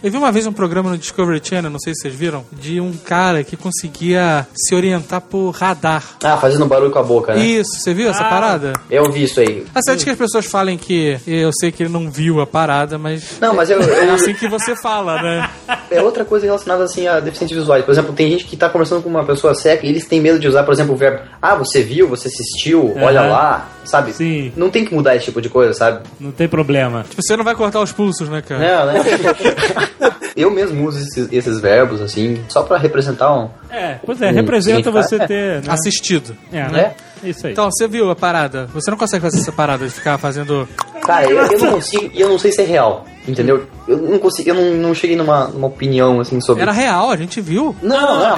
[0.00, 2.80] Eu vi uma vez um programa no Discovery Channel, não sei se vocês viram, de
[2.80, 6.04] um cara que conseguia se orientar por radar.
[6.22, 7.44] Ah, fazendo barulho com a boca, né?
[7.44, 8.28] Isso, você viu essa Ah.
[8.30, 8.72] parada?
[8.88, 9.64] Eu vi isso aí.
[9.74, 12.96] Tá certo que as pessoas falem que eu sei que ele não viu a parada,
[12.96, 15.50] mas Não, mas eu, é eu, assim que você fala, né?
[15.90, 17.82] É outra coisa relacionada assim a deficientes visuais.
[17.84, 20.38] Por exemplo, tem gente que tá conversando com uma pessoa cega e eles têm medo
[20.38, 24.12] de usar, por exemplo, o verbo Ah, você viu, você assistiu, olha lá, sabe?
[24.12, 24.52] Sim.
[24.56, 26.00] Não tem que mudar esse tipo de coisa, sabe?
[26.20, 27.04] Não tem problema.
[27.08, 28.86] Tipo, você não vai cortar os pulsos, né, cara?
[28.86, 29.00] Não, né?
[30.36, 33.50] Eu mesmo uso esses, esses verbos, assim, só pra representar um.
[33.70, 35.26] É, pois é, representa você é.
[35.26, 35.62] ter.
[35.62, 35.72] Né?
[35.72, 36.36] Assistido.
[36.52, 36.94] É, né?
[37.22, 37.52] Isso aí.
[37.52, 38.66] Então, você viu a parada?
[38.72, 40.68] Você não consegue fazer essa parada de ficar fazendo.
[41.04, 43.66] Cara, eu, eu não consigo, e eu não sei se é real, entendeu?
[43.88, 46.62] Eu não consigo, eu não, não cheguei numa, numa opinião, assim, sobre.
[46.62, 47.74] Era real, a gente viu.
[47.82, 48.36] Não, não.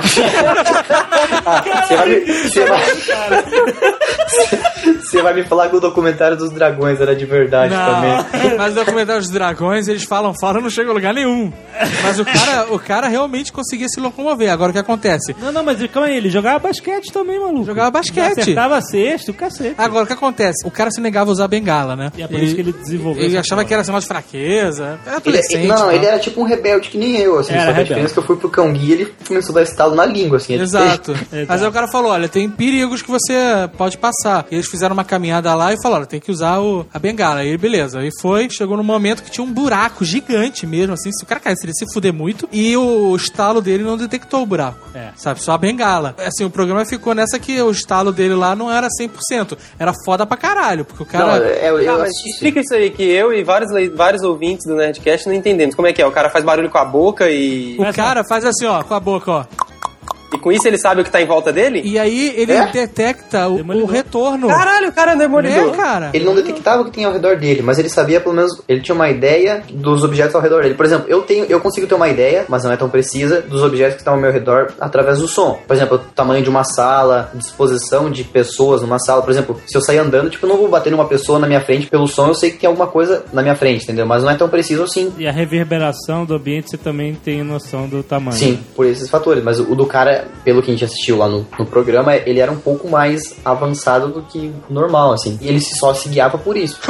[1.45, 2.81] Ah, Você vai, me- você vai...
[5.03, 8.57] Você vai me falar que o documentário dos dragões era de verdade também.
[8.57, 11.53] Mas no documentário dos dragões, eles falam, falam, não chega a lugar nenhum.
[12.03, 14.51] Mas o cara, o cara realmente conseguia se locomover.
[14.51, 15.20] Agora o que acontece?
[15.41, 17.65] Não, não, mas calma aí, ele jogava basquete também, maluco.
[17.65, 18.41] Jogava basquete.
[18.41, 19.75] Acertava sexto, cacete.
[19.79, 20.67] Agora o que acontece?
[20.67, 22.13] O cara se negava a usar bengala, né?
[22.17, 24.99] E é por isso que ele desenvolveu Ele achava que era sinal de fraqueza.
[25.07, 25.93] Era Ele, não, tal.
[25.93, 27.53] ele era tipo um rebelde que nem eu, assim.
[27.53, 27.89] Era só que a rebelde.
[27.89, 30.07] diferença é que eu fui pro cão guia e ele começou a dar estalo na
[30.07, 30.55] língua, assim.
[30.55, 31.13] Ele- Exato.
[31.33, 31.47] Exato.
[31.49, 33.35] Mas aí o cara falou: olha, tem perigos que você
[33.77, 34.47] pode passar.
[34.51, 37.41] E eles fizeram uma caminhada lá e falaram: tem que usar o, a bengala.
[37.41, 38.01] Aí ele, beleza.
[38.01, 41.11] Aí foi, chegou no momento que tinha um buraco gigante mesmo, assim.
[41.13, 42.49] Se o cara caísse, ele ia se fuder muito.
[42.53, 44.79] E o estalo dele não detectou o buraco.
[44.95, 45.10] É.
[45.17, 45.43] Sabe?
[45.43, 46.15] Só a bengala.
[46.19, 49.57] Assim, o programa ficou nessa que o estalo dele lá não era 100%.
[49.79, 50.85] Era foda pra caralho.
[50.85, 51.45] Porque o Não, cara.
[51.49, 55.27] é, eu, eu Ah, explica isso aí, que eu e vários, vários ouvintes do Nerdcast
[55.29, 55.75] não entendemos.
[55.75, 56.07] Como é que é?
[56.07, 57.77] O cara faz barulho com a boca e.
[57.79, 59.45] O cara faz assim, ó, com a boca, ó.
[60.33, 61.83] E com isso ele sabe o que tá em volta dele?
[61.85, 62.67] E aí ele É?
[62.67, 64.49] detecta o, o retorno.
[64.49, 65.75] Caralho, o cara é demolidor.
[65.75, 66.11] É, cara.
[66.15, 68.81] Ele não detectava o que tinha ao redor dele, mas ele sabia pelo menos, ele
[68.81, 70.75] tinha uma ideia dos objetos ao redor dele.
[70.75, 73.63] Por exemplo, eu tenho, eu consigo ter uma ideia, mas não é tão precisa, dos
[73.63, 75.59] objetos que estão ao meu redor através do som.
[75.67, 79.23] Por exemplo, o tamanho de uma sala, disposição de pessoas numa sala.
[79.23, 81.61] Por exemplo, se eu sair andando, tipo, eu não vou bater numa pessoa na minha
[81.61, 84.07] frente pelo som, eu sei que tem alguma coisa na minha frente, entendeu?
[84.07, 85.13] Mas não é tão preciso assim.
[85.19, 88.37] E a reverberação do ambiente você também tem noção do tamanho.
[88.37, 89.43] Sim, por esses fatores.
[89.43, 92.51] Mas o do cara pelo que a gente assistiu lá no, no programa, ele era
[92.51, 95.39] um pouco mais avançado do que o normal, assim.
[95.41, 96.79] E ele só se guiava por isso.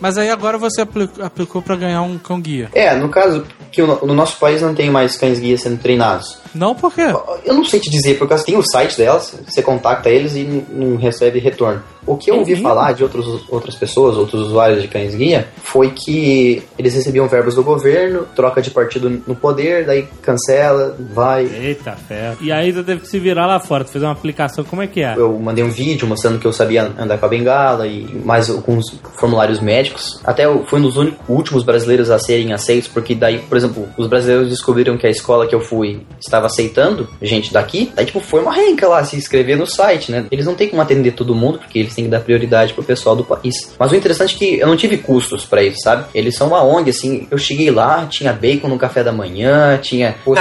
[0.00, 2.68] Mas aí agora você apli- aplicou pra ganhar um cão guia.
[2.72, 6.38] É, no caso, que no, no nosso país não tem mais cães guia sendo treinados.
[6.54, 7.06] Não por quê?
[7.44, 10.96] Eu não sei te dizer, porque tem o site delas, você contacta eles e não,
[10.96, 11.82] recebe retorno.
[12.06, 15.90] O que eu ouvi falar de outros, outras pessoas, outros usuários de cães guia, foi
[15.90, 21.44] que eles recebiam verbos do governo, troca de partido no poder, daí cancela, vai.
[21.44, 22.34] Eita, fé.
[22.40, 24.86] E aí tu teve que se virar lá fora, tu fez uma aplicação, como é
[24.86, 25.14] que é?
[25.18, 28.98] Eu mandei um vídeo mostrando que eu sabia andar com a bengala e mais alguns
[29.18, 30.18] formulários médicos.
[30.24, 33.86] Até eu fui um dos únicos, últimos brasileiros a serem aceitos, porque daí, por exemplo,
[33.98, 37.90] os brasileiros descobriram que a escola que eu fui estava aceitando gente daqui.
[37.94, 40.26] Daí, tipo, foi uma renca lá se inscrever no site, né?
[40.30, 43.16] Eles não têm como atender todo mundo, porque eles têm que dar prioridade pro pessoal
[43.16, 43.74] do país.
[43.78, 46.04] Mas o interessante é que eu não tive custos pra isso, sabe?
[46.14, 47.26] Eles são uma ONG, assim.
[47.30, 50.14] Eu cheguei lá, tinha bacon no café da manhã, tinha.
[50.24, 50.40] Poxa,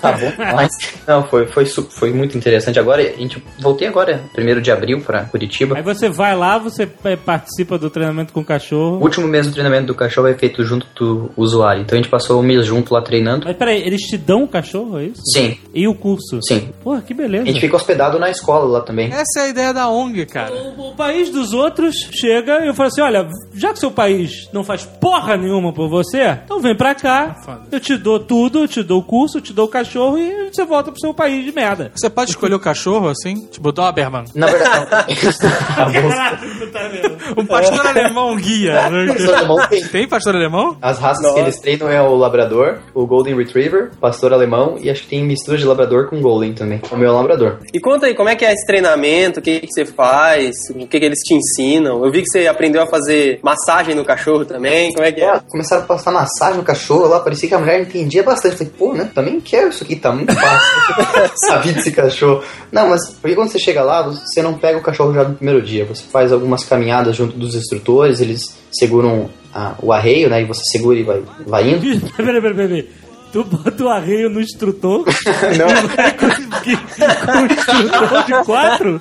[0.00, 0.70] tá bom, mas.
[1.06, 2.78] Não, foi, foi, foi muito interessante.
[2.78, 5.76] Agora, a gente voltei agora, primeiro de abril, pra Curitiba.
[5.76, 8.98] Aí você vai lá, você eh, participa do treinamento com o O cachorro.
[9.02, 11.82] último mês do treinamento do cachorro é feito junto do usuário.
[11.82, 13.46] Então a gente passou um mês junto lá treinando.
[13.46, 15.22] Mas peraí, eles te dão o cachorro, é isso?
[15.32, 16.38] Sim, E o curso?
[16.46, 16.70] sim.
[16.82, 17.44] Porra, que beleza.
[17.44, 19.08] A gente fica hospedado na escola lá também.
[19.12, 20.52] Essa é a ideia da ONG, cara.
[20.52, 24.48] O, o país dos outros chega e eu falo assim: olha, já que seu país
[24.52, 27.62] não faz porra nenhuma por você, então vem pra cá, foda.
[27.70, 30.50] eu te dou tudo, eu te dou o curso, eu te dou o cachorro e
[30.52, 31.90] você volta pro seu país de merda.
[31.94, 33.46] Você pode escolher o cachorro assim?
[33.50, 34.24] Tipo, Doberman.
[34.34, 34.86] Na verdade,
[35.40, 37.42] Tá bom.
[37.42, 38.88] Um pastor alemão guia.
[38.90, 39.06] né?
[39.12, 39.84] Pastor alemão tem.
[39.86, 40.76] Tem pastor alemão?
[40.80, 41.34] As raças Nossa.
[41.34, 45.19] que eles treinam é o Labrador, o Golden Retriever, Pastor Alemão e acho que tem
[45.22, 46.80] mistura de Labrador com Golden também.
[46.90, 47.58] O meu é o Labrador.
[47.72, 49.40] E conta aí, como é que é esse treinamento?
[49.40, 50.54] O que, que você faz?
[50.70, 52.04] O que, que eles te ensinam?
[52.04, 54.92] Eu vi que você aprendeu a fazer massagem no cachorro também.
[54.92, 55.24] Como é que é?
[55.36, 58.56] É, começaram a passar massagem no cachorro lá, parecia que a mulher entendia bastante.
[58.56, 59.10] Falei, pô, né?
[59.14, 61.30] Também quero isso aqui, tá muito fácil.
[61.48, 62.42] Sabia desse cachorro.
[62.72, 65.62] Não, mas porque quando você chega lá, você não pega o cachorro já no primeiro
[65.62, 65.84] dia.
[65.84, 68.40] Você faz algumas caminhadas junto dos instrutores, eles
[68.72, 70.42] seguram a- o arreio, né?
[70.42, 71.80] E você segura e vai, vai indo.
[72.16, 72.88] peraí, peraí, peraí.
[73.32, 75.04] Tu bota o arreio no instrutor?
[75.56, 79.00] Não, que, com o instrutor de quatro?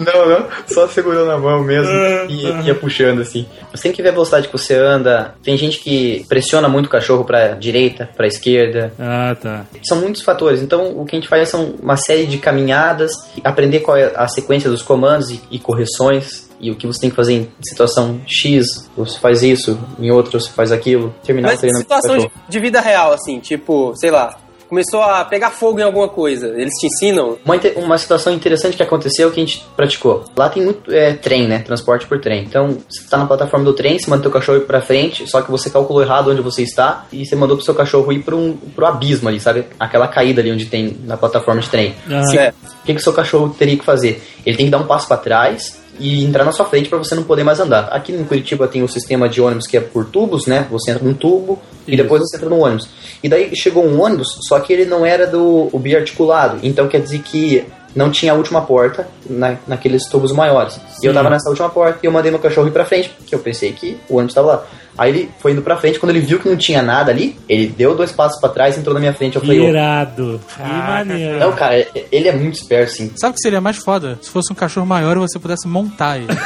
[0.00, 1.92] Não, não, só segurou na mão mesmo
[2.28, 3.46] e ia puxando assim.
[3.72, 5.34] Você tem que ver a velocidade que você anda.
[5.42, 8.92] Tem gente que pressiona muito o cachorro pra direita, pra esquerda.
[8.98, 9.66] Ah, tá.
[9.82, 10.62] São muitos fatores.
[10.62, 13.12] Então, o que a gente faz são uma série de caminhadas,
[13.44, 16.49] aprender qual é a sequência dos comandos e, e correções.
[16.60, 20.38] E o que você tem que fazer em situação X, você faz isso, em outra
[20.38, 23.94] você faz aquilo, terminar o Mas treinamento do situação de, de vida real, assim, tipo,
[23.96, 24.36] sei lá,
[24.70, 26.46] começou a pegar fogo em alguma coisa.
[26.46, 27.36] Eles te ensinam?
[27.44, 30.24] Uma, uma situação interessante que aconteceu que a gente praticou.
[30.36, 31.58] Lá tem muito é, trem, né?
[31.58, 32.44] Transporte por trem.
[32.44, 35.42] Então, você tá na plataforma do trem, você manda teu cachorro ir pra frente, só
[35.42, 38.38] que você calculou errado onde você está e você mandou pro seu cachorro ir pro,
[38.38, 39.64] um, pro abismo ali, sabe?
[39.78, 41.96] Aquela caída ali onde tem na plataforma de trem.
[42.08, 42.54] Ah, É.
[42.82, 44.22] O que, que o seu cachorro teria que fazer?
[44.46, 47.14] Ele tem que dar um passo pra trás e entrar na sua frente para você
[47.14, 47.84] não poder mais andar.
[47.92, 50.66] Aqui em Curitiba tem o sistema de ônibus que é por tubos, né?
[50.70, 52.02] Você entra num tubo e Isso.
[52.02, 52.88] depois você entra no ônibus.
[53.22, 56.58] E daí chegou um ônibus, só que ele não era do biarticulado.
[56.62, 60.80] Então quer dizer que não tinha a última porta na, naqueles tubos maiores.
[61.02, 63.34] E eu tava nessa última porta e eu mandei meu cachorro ir pra frente, porque
[63.34, 64.64] eu pensei que o ônibus tava lá.
[64.98, 67.66] Aí ele foi indo pra frente, quando ele viu que não tinha nada ali, ele
[67.68, 69.36] deu dois passos pra trás e entrou na minha frente.
[69.36, 70.40] Eu falei, "Ô, Irado.
[70.54, 71.38] Que maneiro.
[71.38, 73.10] não, cara, ele é muito esperto, assim.
[73.16, 74.18] Sabe o que seria mais foda?
[74.20, 76.26] Se fosse um cachorro maior e você pudesse montar ele.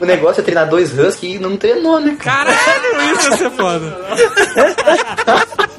[0.00, 2.52] O negócio é treinar dois husky e não treinou, né, cara?
[2.52, 3.96] Caralho, isso ia ser foda.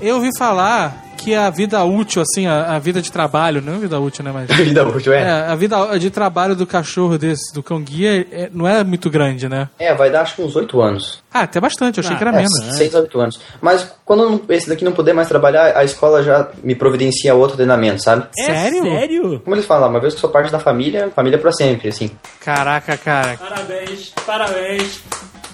[0.00, 3.78] Eu ouvi falar que a vida útil, assim, a, a vida de trabalho, não é
[3.78, 4.46] vida útil, né, mas...
[4.56, 5.30] Vida útil, É, é.
[5.50, 9.48] a vida de trabalho do cachorro desse, do cão guia, é- não é muito grande,
[9.48, 9.68] né?
[9.80, 11.20] É, vai dar acho que uns oito anos.
[11.34, 12.76] Ah, até bastante, eu achei Ah, que era É, menos.
[12.76, 13.40] seis a oito anos.
[13.60, 18.00] Mas quando esse daqui não puder mais trabalhar, a escola já me providencia outro treinamento,
[18.00, 18.26] sabe?
[18.38, 18.82] É Sério?
[18.84, 19.40] sério?
[19.40, 22.12] Como eles falam, uma vez que sou parte da família, família pra sempre, assim.
[22.44, 23.36] Caraca, cara.
[23.36, 25.00] Parabéns, parabéns.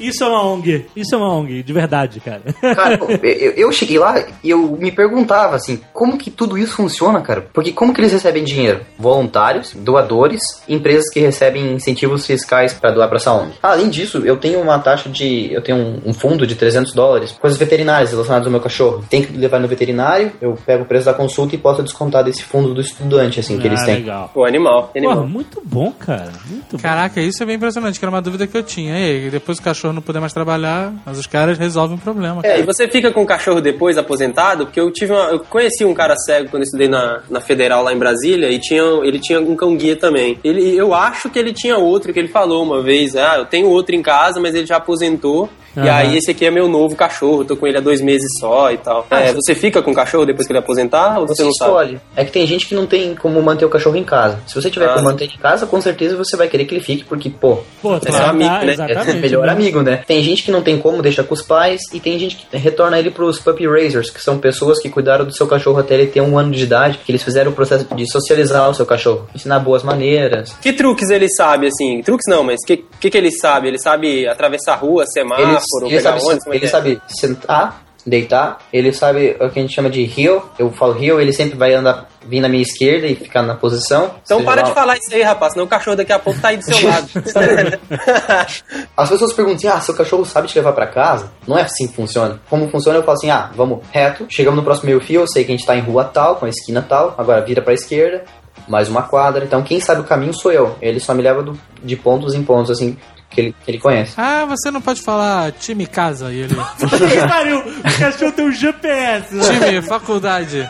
[0.00, 0.86] Isso é uma ONG.
[0.96, 2.42] Isso é uma ONG, de verdade, cara.
[2.74, 7.20] Cara, eu, eu cheguei lá e eu me perguntava, assim, como que tudo isso funciona,
[7.20, 7.46] cara?
[7.52, 8.80] Porque como que eles recebem dinheiro?
[8.98, 13.52] Voluntários, doadores, empresas que recebem incentivos fiscais pra doar pra essa ONG.
[13.62, 15.52] Além disso, eu tenho uma taxa de...
[15.52, 19.04] Eu tenho um, um fundo de 300 dólares, coisas veterinárias relacionadas ao meu cachorro.
[19.08, 22.42] Tem que levar no veterinário, eu pego o preço da consulta e posso descontar desse
[22.42, 23.94] fundo do estudante, assim, que eles Ah, têm.
[23.96, 24.30] legal.
[24.32, 25.16] Pô, animal, animal.
[25.16, 26.32] Porra, muito bom, cara.
[26.46, 26.82] Muito bom.
[26.82, 28.98] Caraca, isso é bem impressionante, que era uma dúvida que eu tinha.
[28.98, 32.00] E aí, depois o cachorro cachorro não puder mais trabalhar, mas os caras resolvem o
[32.00, 32.40] problema.
[32.44, 35.84] É, e você fica com o cachorro depois aposentado, porque eu tive uma, eu conheci
[35.84, 39.18] um cara cego quando eu estudei na, na Federal lá em Brasília e tinha, ele
[39.18, 40.38] tinha um cão guia também.
[40.42, 43.68] Ele, eu acho que ele tinha outro que ele falou uma vez, ah, eu tenho
[43.68, 45.48] outro em casa, mas ele já aposentou.
[45.76, 45.90] E Aham.
[45.92, 48.76] aí esse aqui é meu novo cachorro, tô com ele há dois meses só e
[48.78, 49.04] tal.
[49.10, 51.70] É, você fica com o cachorro depois que ele aposentar ou você, Você não sabe?
[51.72, 52.00] escolhe.
[52.14, 54.38] É que tem gente que não tem como manter o cachorro em casa.
[54.46, 54.92] Se você tiver Ah.
[54.94, 57.96] como manter em casa, com certeza você vai querer que ele fique, porque, pô, Pô,
[57.96, 58.70] É seu amigo, né?
[58.72, 59.10] exatamente.
[59.10, 60.02] é melhor amigo, né?
[60.06, 62.98] Tem gente que não tem como, deixa com os pais, e tem gente que retorna
[62.98, 66.20] ele pros puppy raisers, que são pessoas que cuidaram do seu cachorro até ele ter
[66.20, 69.58] um ano de idade, que eles fizeram o processo de socializar o seu cachorro, ensinar
[69.58, 70.54] boas maneiras.
[70.60, 72.00] Que truques ele sabe, assim?
[72.02, 73.68] Truques não, mas que, que, que ele sabe?
[73.68, 75.46] Ele sabe atravessar a rua, semáforo,
[75.82, 76.46] Ele, ele pegar sabe, ônibus?
[76.46, 76.68] é ele é?
[76.68, 80.42] sabe sentar, deitar, ele sabe o que a gente chama de heel.
[80.58, 84.14] Eu falo heel, ele sempre vai andar, vir na minha esquerda e ficar na posição.
[84.24, 86.48] Então para lá- de falar isso aí, rapaz, senão o cachorro daqui a pouco tá
[86.48, 87.08] aí do seu lado.
[88.96, 91.32] As pessoas perguntam assim, ah, seu cachorro sabe te levar pra casa?
[91.46, 92.40] Não é assim que funciona.
[92.48, 95.44] Como funciona, eu falo assim, ah, vamos reto, chegamos no próximo meio fio, eu sei
[95.44, 98.24] que a gente tá em rua tal, com a esquina tal, agora vira pra esquerda,
[98.68, 100.76] mais uma quadra, então quem sabe o caminho sou eu.
[100.80, 102.96] Ele só me leva do- de pontos em pontos, assim,
[103.34, 104.14] que ele, que ele conhece.
[104.16, 106.54] Ah, você não pode falar time casa e ele.
[106.78, 107.58] Que pariu!
[107.58, 109.28] O cachorro tem um GPS.
[109.28, 110.66] time, faculdade.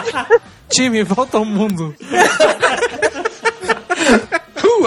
[0.70, 1.94] time, volta ao mundo.
[4.64, 4.86] o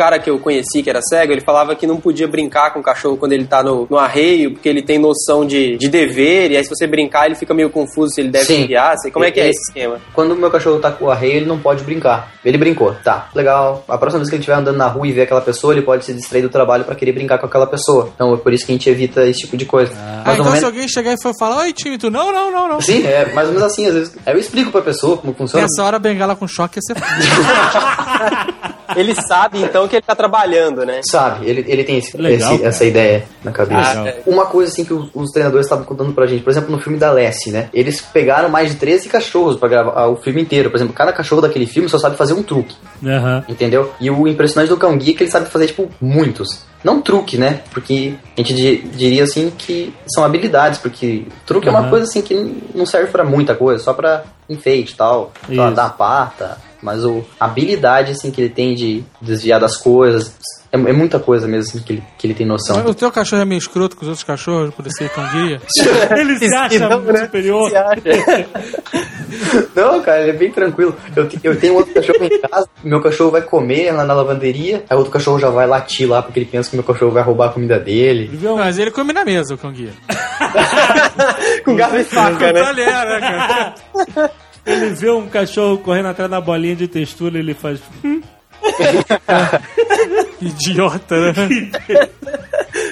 [0.00, 2.82] cara que eu conheci, que era cego, ele falava que não podia brincar com o
[2.82, 6.56] cachorro quando ele tá no, no arreio, porque ele tem noção de, de dever, e
[6.56, 8.66] aí se você brincar, ele fica meio confuso se ele deve Sim.
[8.66, 8.96] guiar.
[8.96, 10.00] Sei, como é que é esse esquema?
[10.14, 12.32] Quando o meu cachorro tá com o arreio, ele não pode brincar.
[12.42, 13.84] Ele brincou, tá, legal.
[13.86, 16.02] A próxima vez que ele estiver andando na rua e ver aquela pessoa, ele pode
[16.06, 18.10] se distrair do trabalho pra querer brincar com aquela pessoa.
[18.14, 19.92] Então é por isso que a gente evita esse tipo de coisa.
[19.94, 22.32] Ah, Mas no então momento- se alguém chegar e for falar, oi time, tu não,
[22.32, 22.80] não, não, não.
[22.80, 24.16] Sim, é mais ou menos assim, às vezes.
[24.24, 25.62] Aí eu explico pra pessoa como funciona.
[25.66, 26.94] Nessa hora bengala com choque ia ser
[28.96, 31.00] Ele sabe, então, que ele tá trabalhando, né?
[31.10, 34.02] Sabe, ele, ele tem esse- Legal, esse- essa ideia na cabeça.
[34.02, 34.22] Ah, é.
[34.26, 37.10] Uma coisa assim que os, treinadores estavam contando pra gente, por exemplo, no filme da
[37.12, 37.68] Lessie, né?
[37.72, 40.70] Eles pegaram mais de 13 cachorros pra gravar ah, o filme inteiro.
[40.70, 42.74] Por exemplo, cada cachorro daquele filme só sabe fazer um truque,
[43.04, 43.44] Aham.
[43.48, 43.92] entendeu?
[44.00, 46.68] E o impressionante do cão guia é que ele sabe fazer, tipo, muitos.
[46.82, 47.60] Não truque, né?
[47.72, 52.22] Porque a gente di- diria assim que são habilidades, porque truque é uma coisa assim
[52.22, 52.34] que
[52.74, 55.70] não serve pra muita coisa, só pra enfeite e tal, Isso.
[55.72, 56.56] dar a pata.
[56.82, 60.34] Mas o, a habilidade assim que ele tem de desviar das coisas,
[60.72, 62.84] é, é muita coisa mesmo assim, que, ele, que ele tem noção.
[62.86, 65.60] O teu cachorro é meio escroto com os outros cachorros, por ser cão guia?
[66.16, 67.24] Ele se acha Não, muito né?
[67.24, 67.68] superior.
[67.68, 68.02] Se acha.
[69.74, 70.94] Não, cara, ele é bem tranquilo.
[71.14, 74.96] Eu, eu tenho outro cachorro em casa, meu cachorro vai comer lá na lavanderia, aí
[74.96, 77.52] outro cachorro já vai latir lá porque ele pensa que meu cachorro vai roubar a
[77.52, 78.28] comida dele.
[78.32, 78.56] Viu?
[78.56, 79.92] Mas ele come na mesa, o cão guia.
[81.64, 82.62] Com garfo e faca, né?
[82.62, 84.30] Talher, né, cara?
[84.66, 87.80] Ele vê um cachorro correndo atrás da bolinha de textura ele faz.
[88.04, 88.20] "Hum,
[90.40, 92.08] Idiota, né?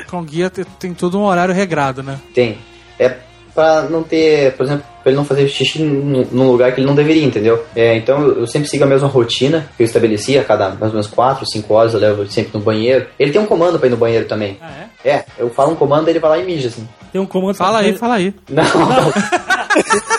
[0.09, 2.19] cão guia tem, todo um horário regrado, né?
[2.35, 2.59] Tem.
[2.99, 3.17] É
[3.55, 6.95] pra não ter, por exemplo, pra ele não fazer xixi num, lugar que ele não
[6.95, 7.65] deveria, entendeu?
[7.75, 10.91] É, então eu, sempre sigo a mesma rotina que eu estabeleci a cada mais ou
[10.93, 13.07] menos 4, 5 horas eu levo sempre no banheiro.
[13.19, 14.59] Ele tem um comando pra ir no banheiro também.
[14.61, 15.11] Ah, é?
[15.11, 16.89] É, eu falo um comando ele vai lá e mija, assim.
[17.11, 18.33] Tem um comando Fala aí, fala aí.
[18.49, 18.63] Não,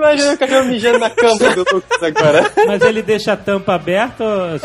[0.00, 2.50] Imagina o cachorro mijando na cama do Lucas agora.
[2.66, 4.24] Mas ele deixa a tampa aberta.
[4.24, 4.60] ou-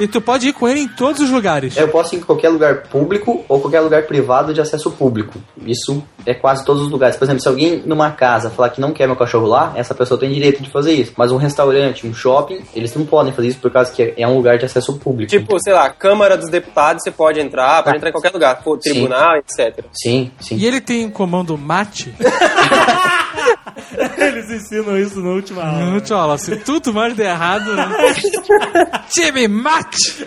[0.00, 1.76] E tu pode ir com ele em todos os lugares.
[1.76, 5.34] eu posso ir em qualquer lugar público ou qualquer lugar privado de acesso público.
[5.66, 7.16] Isso é quase todos os lugares.
[7.16, 10.18] Por exemplo, se alguém numa casa falar que não quer meu cachorro lá, essa pessoa
[10.18, 11.12] tem direito de fazer isso.
[11.16, 14.36] Mas um restaurante, um shopping, eles não podem fazer isso por causa que é um
[14.36, 15.30] lugar de acesso público.
[15.30, 18.74] Tipo, sei lá, Câmara dos Deputados, você pode entrar, pode entrar em qualquer lugar, pô,
[18.80, 18.90] Sim.
[18.90, 19.84] tribunal, etc.
[19.92, 20.56] Sim, sim.
[20.56, 22.14] E ele tem um comando mate.
[24.16, 25.90] Eles ensinam isso na última aula.
[25.90, 27.74] Não te fala, se tudo mais der errado.
[27.74, 27.86] Né?
[29.10, 30.26] Time mate!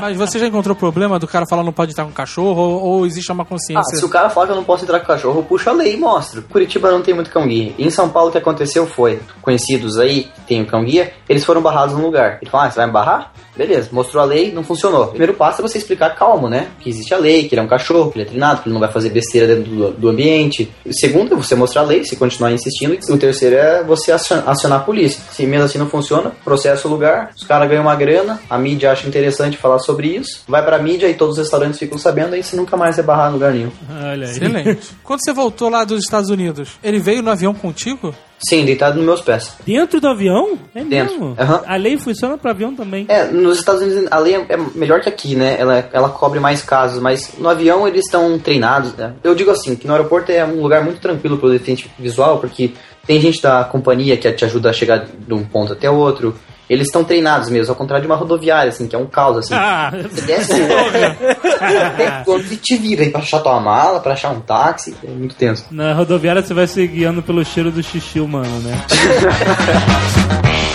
[0.00, 3.06] Mas você já encontrou problema do cara falar não pode estar com cachorro ou, ou
[3.06, 3.98] existe uma Ah, consciência?
[3.98, 5.72] se o cara falar que eu não posso entrar com o cachorro, eu puxo a
[5.72, 6.42] lei e mostro.
[6.42, 7.74] Curitiba não tem muito cão guia.
[7.78, 11.60] Em São Paulo o que aconteceu foi, conhecidos aí tem o cão guia, eles foram
[11.60, 12.38] barrados no lugar.
[12.40, 13.32] Ele falou, ah, você vai me barrar?
[13.56, 15.08] Beleza, mostrou a lei, não funcionou.
[15.08, 16.68] Primeiro passo é você explicar calmo, né?
[16.78, 18.72] Que existe a lei, que ele é um cachorro, que ele é treinado, que ele
[18.72, 20.72] não vai fazer besteira dentro do, do ambiente.
[20.86, 22.94] O segundo é você mostrar a lei, se continuar insistindo.
[22.94, 25.20] E o terceiro é você acion- acionar a polícia.
[25.32, 28.92] Se mesmo assim não funciona, processa o lugar, os caras ganham uma grana, a mídia
[28.92, 32.42] acha interessante falar sobre isso, vai pra mídia e todos os restaurantes ficam sabendo, aí
[32.44, 33.72] você nunca mais é barrar em lugar nenhum.
[33.90, 34.32] Olha aí.
[34.32, 34.88] Excelente.
[35.02, 38.14] Quando você voltou lá dos Estados Unidos, ele veio no avião contigo?
[38.38, 39.56] Sim, deitado nos meus pés.
[39.66, 40.58] Dentro do avião?
[40.74, 41.14] É Dentro.
[41.14, 41.36] mesmo?
[41.38, 41.62] Aham.
[41.66, 43.04] A lei funciona para avião também.
[43.08, 45.56] É, nos Estados Unidos a lei é melhor que aqui, né?
[45.58, 48.94] Ela, ela cobre mais casos, mas no avião eles estão treinados.
[48.94, 49.14] Né?
[49.24, 52.38] Eu digo assim, que no aeroporto é um lugar muito tranquilo para o deficiente visual,
[52.38, 52.72] porque
[53.06, 56.34] tem gente da companhia que te ajuda a chegar de um ponto até outro.
[56.68, 59.54] Eles estão treinados mesmo, ao contrário de uma rodoviária, assim, que é um caos, assim.
[59.54, 60.52] Ah, Você desce
[62.24, 65.64] quando te vira aí pra achar tua mala, pra achar um táxi, é muito tenso.
[65.70, 68.78] na rodoviária você vai se guiando pelo cheiro do xixi humano, né?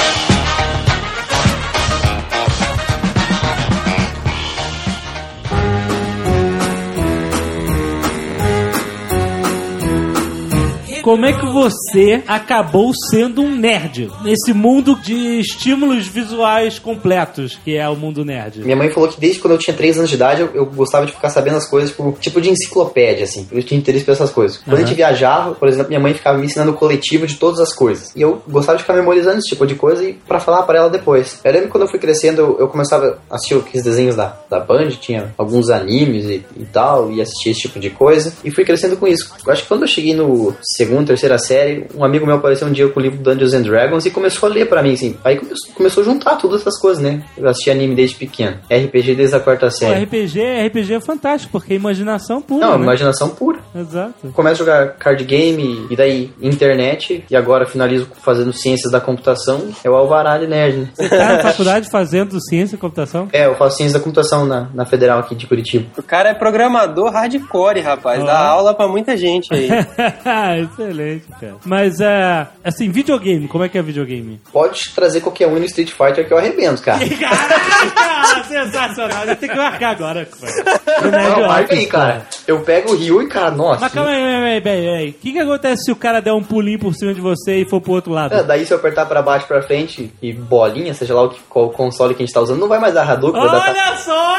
[11.04, 17.76] Como é que você acabou sendo um nerd nesse mundo de estímulos visuais completos que
[17.76, 18.62] é o mundo nerd?
[18.62, 21.06] Minha mãe falou que desde quando eu tinha 3 anos de idade, eu, eu gostava
[21.06, 23.46] de ficar sabendo as coisas por tipo de enciclopédia, assim.
[23.52, 24.60] Eu tinha interesse por essas coisas.
[24.60, 27.60] Quando a gente viajava, por exemplo, minha mãe ficava me ensinando o coletivo de todas
[27.60, 28.16] as coisas.
[28.16, 30.90] E eu gostava de ficar memorizando esse tipo de coisa e pra falar pra ela
[30.90, 31.42] depois.
[31.44, 34.38] Eu lembro que quando eu fui crescendo, eu, eu começava a assistir aqueles desenhos da,
[34.50, 38.34] da Band, tinha alguns animes e, e tal, e assistia esse tipo de coisa.
[38.42, 39.34] E fui crescendo com isso.
[39.46, 42.72] Eu acho que quando eu cheguei no segundo, terceira série, um amigo meu apareceu um
[42.72, 45.16] dia com o livro Dungeons and Dragons e começou a ler pra mim, assim.
[45.24, 47.24] Aí começou, começou a juntar todas essas coisas, né?
[47.38, 48.58] Eu assisti anime desde pequeno.
[48.70, 50.04] RPG desde a quarta série.
[50.04, 52.66] RPG, RPG é fantástico, porque é imaginação pura.
[52.66, 52.84] Não, né?
[52.84, 53.60] imaginação pura.
[53.76, 54.30] Exato.
[54.34, 59.70] Começo a jogar card game e daí internet e agora finalizo fazendo ciências da computação.
[59.84, 60.90] É o Alvarado Nerd, né?
[60.94, 63.28] Você tá na faculdade fazendo ciência e computação?
[63.32, 65.86] É, eu faço ciências da computação na, na Federal aqui de Curitiba.
[65.98, 68.22] O cara é programador hardcore, rapaz.
[68.22, 68.26] Ó.
[68.26, 69.70] Dá aula pra muita gente aí.
[70.64, 71.56] Excelente, cara.
[71.66, 74.40] Mas, é, assim, videogame, como é que é videogame?
[74.52, 77.00] Pode trazer qualquer um no Street Fighter que eu arrebento, cara.
[77.20, 79.26] Caraca, sensacional.
[79.26, 80.26] Eu tenho que marcar agora.
[80.26, 81.12] cara.
[81.12, 82.26] Não, marca aí, cara.
[82.48, 83.82] Eu pego o Rio e, cara, nossa.
[83.82, 85.10] Mas calma aí, peraí, peraí.
[85.10, 87.66] O que, que acontece se o cara der um pulinho por cima de você e
[87.66, 88.34] for pro outro lado?
[88.34, 91.40] É, daí se eu apertar pra baixo pra frente e bolinha, seja lá o que,
[91.50, 93.98] qual console que a gente tá usando, não vai mais dar Hadouken, vai dar Olha
[93.98, 94.36] só!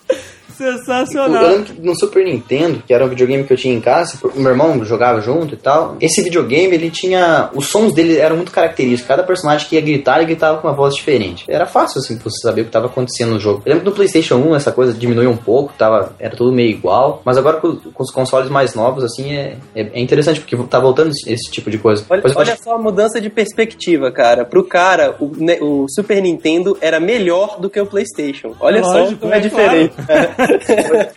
[0.60, 1.42] Eu Sensacional.
[1.42, 4.40] lembro que no Super Nintendo, que era um videogame que eu tinha em casa, o
[4.40, 5.96] meu irmão jogava junto e tal.
[6.00, 7.50] Esse videogame, ele tinha.
[7.54, 9.06] Os sons dele eram muito característicos.
[9.08, 11.44] Cada personagem que ia gritar, ele gritava com uma voz diferente.
[11.48, 13.62] Era fácil, assim, pra você saber o que estava acontecendo no jogo.
[13.64, 16.70] Eu lembro que no PlayStation 1 essa coisa diminuiu um pouco, tava, era tudo meio
[16.70, 17.22] igual.
[17.24, 20.78] Mas agora com, com os consoles mais novos, assim, é, é, é interessante, porque tá
[20.80, 22.04] voltando esse, esse tipo de coisa.
[22.10, 24.44] Olha, olha só a mudança de perspectiva, cara.
[24.44, 28.54] Pro cara, o, ne- o Super Nintendo era melhor do que o PlayStation.
[28.60, 29.94] Olha só Lógico, como é, é diferente.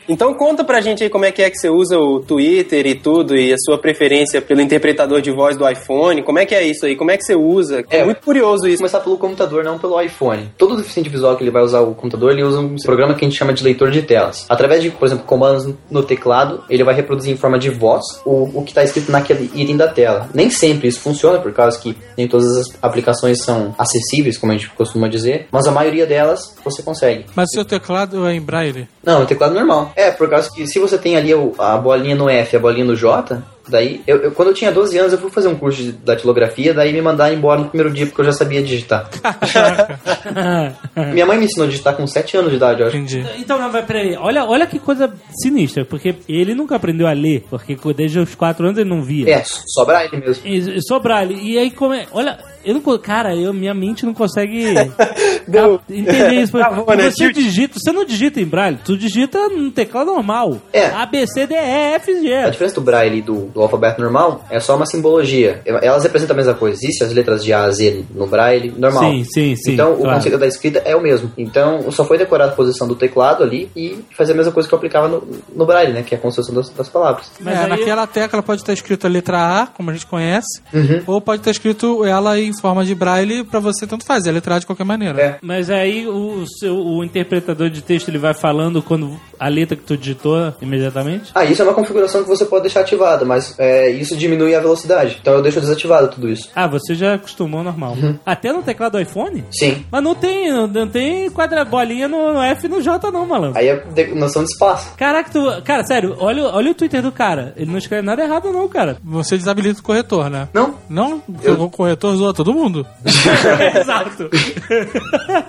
[0.07, 2.95] então conta pra gente aí como é que é que você usa o Twitter e
[2.95, 6.23] tudo, e a sua preferência pelo interpretador de voz do iPhone.
[6.23, 6.95] Como é que é isso aí?
[6.95, 7.83] Como é que você usa?
[7.89, 8.05] É, É.
[8.05, 8.77] muito curioso isso.
[8.77, 10.49] começar pelo computador, não pelo iPhone.
[10.57, 13.27] Todo deficiente visual que ele vai usar o computador, ele usa um programa que a
[13.27, 14.45] gente chama de leitor de telas.
[14.49, 18.59] Através de, por exemplo, comandos no teclado, ele vai reproduzir em forma de voz o,
[18.59, 20.29] o que está escrito naquele item da tela.
[20.33, 24.55] Nem sempre isso funciona, por causa que nem todas as aplicações são acessíveis, como a
[24.57, 27.25] gente costuma dizer, mas a maioria delas você consegue.
[27.35, 28.87] Mas o seu teclado é em braille?
[29.03, 29.91] Não, é teclado normal.
[29.95, 32.85] É, por causa que se você tem ali a bolinha no F e a bolinha
[32.85, 34.01] no J, daí.
[34.07, 36.93] Eu, eu- quando eu tinha 12 anos, eu fui fazer um curso de datilografia, daí
[36.93, 39.09] me mandaram embora no primeiro dia porque eu já sabia digitar.
[41.13, 42.97] Minha mãe me ensinou a digitar com 7 anos de idade, eu acho.
[42.97, 43.25] Entendi.
[43.37, 44.15] Então, não, vai, peraí.
[44.17, 48.65] Olha, olha que coisa sinistra, porque ele nunca aprendeu a ler, porque desde os 4
[48.65, 49.29] anos ele não via.
[49.35, 50.47] É, só braille mesmo.
[50.47, 51.35] E, só braille.
[51.41, 52.05] E aí, como é.
[52.11, 52.81] Olha, eu não.
[52.99, 54.73] Cara, eu, minha mente não consegue
[55.47, 56.51] Deu- entender isso.
[56.51, 57.11] Travou, Porque né?
[57.11, 60.57] você digita, você não digita em braille, tu digita no teclado normal.
[60.73, 60.87] É.
[60.87, 62.51] A, B, C, D, E, F, A G.
[62.51, 65.61] diferença do braille e do, do alfabeto normal é só uma simbologia.
[65.65, 66.77] Elas representam a mesma coisa.
[66.83, 69.03] Existem as letras de A a Z no braille normal.
[69.03, 70.15] Sim, sim, sim, Então, o claro.
[70.15, 71.31] conceito da escrita é o mesmo.
[71.37, 74.73] Então, só foi decorada a posição do teclado ali e fazer a mesma coisa que
[74.73, 75.23] eu aplicava no,
[75.55, 76.03] no braille, né?
[76.03, 77.31] Que é a construção das, das palavras.
[77.39, 80.61] Mas é, aí- naquela tecla pode estar escrito a letra A, como a gente conhece,
[80.73, 81.01] Uhum.
[81.07, 84.55] ou pode estar escrito ela em forma de braille pra você tanto fazer, a letra
[84.55, 85.21] A de qualquer maneira.
[85.21, 85.37] É.
[85.41, 89.83] Mas aí o, seu, o interpretador de texto ele vai falando quando a letra que
[89.83, 91.31] tu digitou imediatamente?
[91.35, 94.59] Ah, isso é uma configuração que você pode deixar ativada, mas é, isso diminui a
[94.59, 95.17] velocidade.
[95.21, 96.49] Então eu deixo desativado tudo isso.
[96.55, 97.93] Ah, você já acostumou normal.
[97.93, 98.17] Uhum.
[98.25, 99.43] Até no teclado do iPhone?
[99.51, 99.85] Sim.
[99.91, 103.59] Mas não tem, não tem quadra bolinha no, F e no J não, malandro.
[103.59, 103.83] Aí é
[104.15, 104.93] noção de espaço.
[104.97, 105.61] Caraca, tu.
[105.63, 107.53] Cara, sério, olha, olha o Twitter do cara.
[107.55, 108.97] Ele não escreve nada errado, não, cara.
[109.03, 110.47] Você desabilita o corretor, né?
[110.53, 110.75] Não?
[110.89, 111.21] Não?
[111.43, 112.85] Eu- o corretor zoa todo mundo.
[113.79, 114.29] Exato.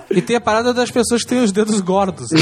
[0.09, 2.29] E tem a parada das pessoas que têm os dedos gordos.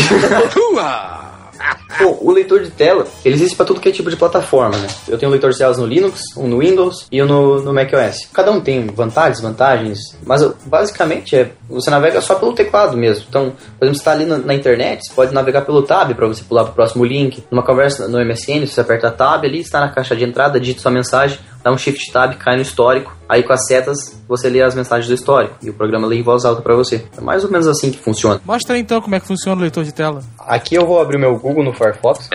[2.00, 4.88] Bom, o leitor de tela, ele existe para tudo que é tipo de plataforma, né?
[5.08, 7.74] Eu tenho um leitor de telas no Linux, um no Windows e um no, no
[7.74, 8.28] macOS.
[8.34, 13.26] Cada um tem vantagens, desvantagens, mas basicamente é você navega só pelo teclado mesmo.
[13.28, 16.28] Então, por exemplo, você está ali na, na internet, você pode navegar pelo tab para
[16.28, 17.44] você pular para o próximo link.
[17.50, 20.92] Numa conversa no MSN, você aperta tab ali, está na caixa de entrada, digita sua
[20.92, 23.16] mensagem, dá um shift tab, cai no histórico.
[23.28, 26.24] Aí com as setas você lê as mensagens do histórico e o programa lê em
[26.24, 27.06] voz alta para você.
[27.18, 28.42] É mais ou menos assim que funciona.
[28.44, 30.22] Mostra aí então como é que funciona o leitor de tela.
[30.40, 32.30] Aqui eu vou abrir o meu Google no Firefox.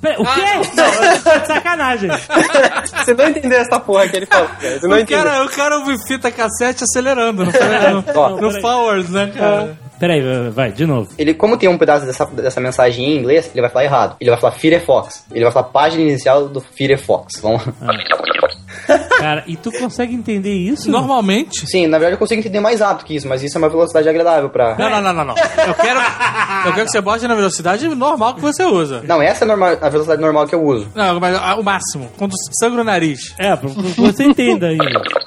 [0.00, 0.40] Pera, o quê?
[0.74, 2.10] Não, sacanagem.
[3.04, 4.78] Você não entendeu essa porra que ele falou, cara.
[4.80, 5.24] Você não O entendeu.
[5.24, 7.60] cara, o cara ouve fita cassete acelerando, não foi?
[8.14, 9.78] Ó, No, no forward, né, cara?
[9.98, 11.08] Peraí, vai, de novo.
[11.16, 14.16] Ele, como tem um pedaço dessa, dessa mensagem em inglês, ele vai falar errado.
[14.20, 15.24] Ele vai falar Firefox.
[15.32, 17.40] Ele vai falar página inicial do Firefox.
[17.40, 17.72] Vamos lá.
[19.18, 20.90] Cara, e tu consegue entender isso?
[20.90, 21.66] Normalmente.
[21.66, 24.08] Sim, na verdade eu consigo entender mais rápido que isso, mas isso é uma velocidade
[24.08, 24.76] agradável pra.
[24.78, 25.34] Não, não, não, não, não.
[25.36, 26.00] Eu quero,
[26.66, 29.02] eu quero que você bote na velocidade normal que você usa.
[29.06, 30.88] Não, essa é normal, a velocidade normal que eu uso.
[30.94, 32.08] Não, mas ah, o máximo.
[32.16, 33.34] Quando sangra o nariz.
[33.38, 34.78] É, pra, pra você entenda aí.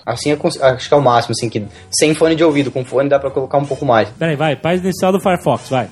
[0.06, 2.84] Assim eu cons- acho que é o máximo, assim, que sem fone de ouvido, com
[2.86, 4.10] fone dá pra colocar um pouco mais.
[4.18, 5.88] Peraí, vai, página inicial do Firefox, vai.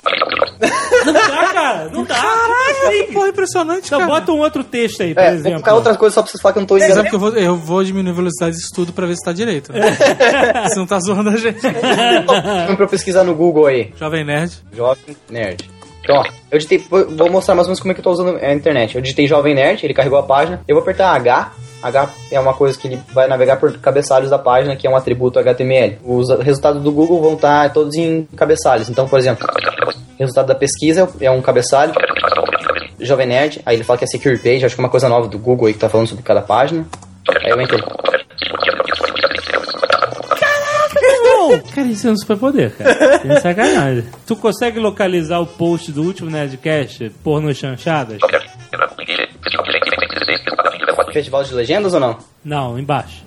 [1.04, 1.20] Não dá,
[1.52, 2.14] cara, não dá.
[2.14, 4.10] Caraca, Pô, impressionante, Então cara.
[4.12, 5.52] bota um outro texto aí, por É, vou exemplo.
[5.52, 7.30] colocar outras coisas só pra vocês falarem que eu não tô sabe que eu vou,
[7.30, 9.72] eu vou diminuir a velocidade disso tudo pra ver se tá direito.
[9.72, 9.80] Né?
[10.68, 11.60] Você não tá zoando a gente.
[11.60, 13.92] Vamos pra eu pesquisar no Google aí.
[13.98, 14.52] Jovem Nerd.
[14.72, 15.70] Jovem Nerd.
[16.02, 18.10] Então, ó, eu digitei, vou vou mostrar mais ou menos como é que eu tô
[18.10, 18.94] usando a internet.
[18.96, 20.60] Eu digitei Jovem Nerd, ele carregou a página.
[20.66, 21.52] Eu vou apertar H.
[21.82, 24.96] H é uma coisa que ele vai navegar por cabeçalhos da página, que é um
[24.96, 25.98] atributo HTML.
[26.02, 28.88] Os resultados do Google vão estar todos em cabeçalhos.
[28.88, 29.46] Então, por exemplo,
[30.18, 31.92] resultado da pesquisa é um cabeçalho.
[33.00, 35.28] Jovem Nerd, aí ele fala que é Secure Page, acho que é uma coisa nova
[35.28, 36.86] do Google aí que tá falando sobre cada página.
[37.44, 37.80] Aí eu entrei.
[41.74, 43.18] Cara, isso é um superpoder, cara.
[43.20, 44.04] Tem sacanagem.
[44.26, 48.18] Tu consegue localizar o post do último Nerdcast, porno chanchadas?
[51.12, 52.18] Festival de legendas ou não?
[52.44, 53.24] Não, embaixo.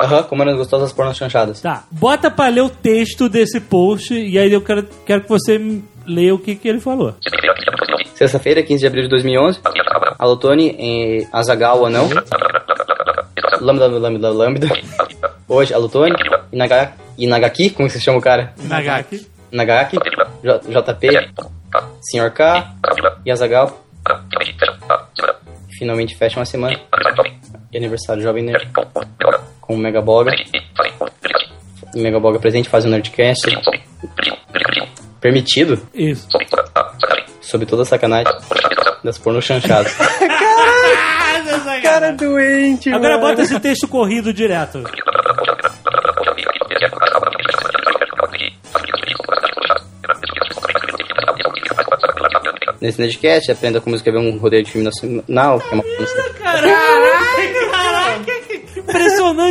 [0.00, 1.60] Aham, eram gostosas pornas chanchadas.
[1.60, 5.80] Tá, bota pra ler o texto desse post e aí eu quero, quero que você
[6.06, 7.14] leia o que, que ele falou.
[8.14, 9.60] Sexta-feira, 15 de abril de 2011.
[10.18, 12.08] Alô, Tony, em Azagal ou não?
[13.60, 14.68] Lambda, lambda, lambda.
[15.48, 15.74] Hoje.
[16.52, 18.52] Inaga, Inagaki, como que você chama o cara?
[18.62, 19.26] Nagaki.
[19.52, 19.98] Nagaki.
[20.42, 21.08] J- JP.
[22.10, 22.30] Sr.
[22.32, 22.72] K.
[23.24, 23.82] E Azagal.
[25.78, 26.78] Finalmente fecha uma semana.
[27.76, 28.68] Aniversário Jovem Nerd.
[29.60, 30.32] Com o Megaboga.
[31.94, 33.42] O Megaboga presente faz o Nerdcast.
[35.20, 36.28] Permitido, Isso.
[37.40, 38.32] sob toda a sacanagem,
[39.02, 39.92] das porno chanchadas.
[41.82, 43.28] Cara doente, Agora mano.
[43.28, 44.82] bota esse texto corrido direto.
[52.80, 55.82] Nesse Nerdcast, aprenda como escrever um roteiro de filme nacional, que é uma
[56.38, 58.82] caraca, que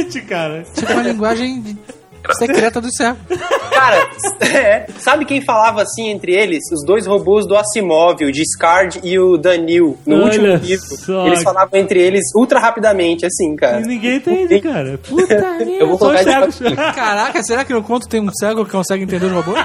[0.06, 0.64] impressionante, cara.
[0.74, 1.78] Tipo uma linguagem
[2.38, 3.16] secreta do céu.
[3.72, 4.10] Cara,
[4.42, 6.64] é, sabe quem falava assim entre eles?
[6.72, 10.86] Os dois robôs do Asimov, o Discard e o Danil, no Olha último livro.
[10.98, 11.28] só.
[11.28, 13.82] Eles falavam entre eles ultra rapidamente, assim, cara.
[13.82, 14.98] E ninguém entende, cara.
[14.98, 15.72] Puta merda.
[15.72, 16.64] Eu vou colocar isso.
[16.96, 19.60] Caraca, será que no conto tem um cego que consegue entender os robôs?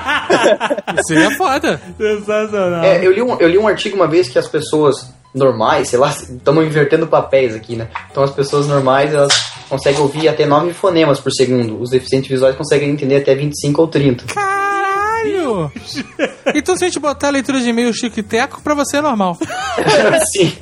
[0.98, 1.80] Isso seria foda.
[1.96, 2.84] Sensacional.
[2.84, 5.98] É, eu li, um, eu li um artigo uma vez que as pessoas normais, sei
[5.98, 7.88] lá, estamos invertendo papéis aqui, né?
[8.10, 9.32] Então as pessoas normais, elas
[9.70, 11.80] conseguem ouvir até 9 fonemas por segundo.
[11.80, 14.24] Os deficientes visuais conseguem entender até 25 ou 30.
[14.34, 15.39] Caralho!
[16.54, 19.00] Então se a gente botar a leitura de e-mail chico e teco, pra você é
[19.00, 19.36] normal.
[20.32, 20.52] Sim.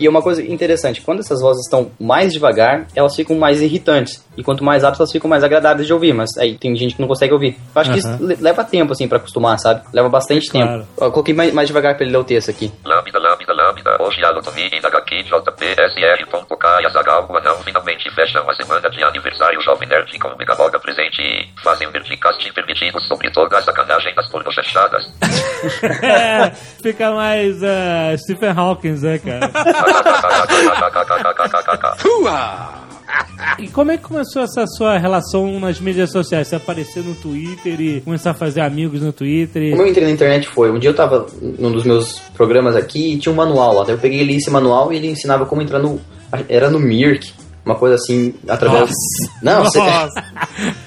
[0.00, 4.24] E uma coisa interessante, quando essas vozes estão mais devagar, elas ficam mais irritantes.
[4.36, 6.12] E quanto mais rápido, elas ficam mais agradáveis de ouvir.
[6.12, 7.56] Mas aí tem gente que não consegue ouvir.
[7.74, 9.82] Eu acho que isso le- leva tempo, assim, pra acostumar, sabe?
[9.92, 10.80] Leva bastante Claro.
[10.80, 10.86] tempo.
[11.00, 12.70] Eu coloquei mais, mais devagar pra ele ler o texto aqui.
[12.84, 18.48] Lambda, lambda, lambda, hoje a Lotomi, HQ, JP, SR.K e Azagal, o anão finalmente fecham
[18.48, 23.30] a semana de aniversário Jovem Nerd com o Megaboga presente e fazem verdicast permitido sobre
[23.30, 25.06] toda a sacanagem das pornochechadas.
[26.02, 26.50] É,
[26.82, 29.50] fica mais uh, Stephen Hawking, né, cara?
[33.58, 36.48] E como é que começou essa sua relação nas mídias sociais?
[36.48, 39.70] Você aparecer no Twitter e começar a fazer amigos no Twitter e...
[39.70, 43.14] Como eu entrei na internet foi, um dia eu tava num dos meus programas aqui
[43.14, 43.84] e tinha um manual lá.
[43.88, 46.00] Eu peguei e li esse manual e ele ensinava como entrar no.
[46.48, 47.32] Era no Mirk.
[47.64, 48.90] Uma coisa assim, através.
[49.42, 49.80] Não, você.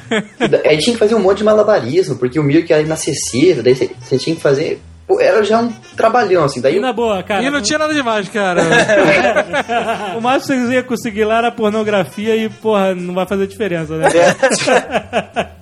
[0.65, 4.17] Aí tinha que fazer um monte de malabarismo, porque o Mirk era inacessível, daí você,
[4.17, 4.81] tinha que fazer.
[5.19, 6.61] Era já um trabalhão, assim.
[6.61, 7.41] Daí E eu- na boa, cara.
[7.43, 8.61] E não tinha nada demais, cara.
[10.17, 13.95] O máximo que você ia conseguir lá era pornografia e, porra, não vai fazer diferença,
[13.97, 14.07] né?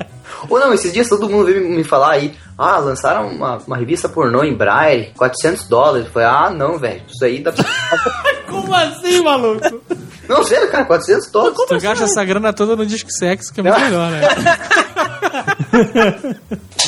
[0.50, 4.08] Ou não, esses dias todo mundo veio me falar aí, ah, lançaram uma, uma revista
[4.08, 6.06] pornô em Braille, 400 dólares.
[6.08, 7.66] Eu falei, ah, não, velho, isso aí dá pra...
[8.48, 9.82] Como assim, maluco?
[10.28, 11.58] Não, sério, cara, 400 dólares.
[11.68, 14.22] tu gasta essa grana toda no disco sexo, que é muito melhor, né?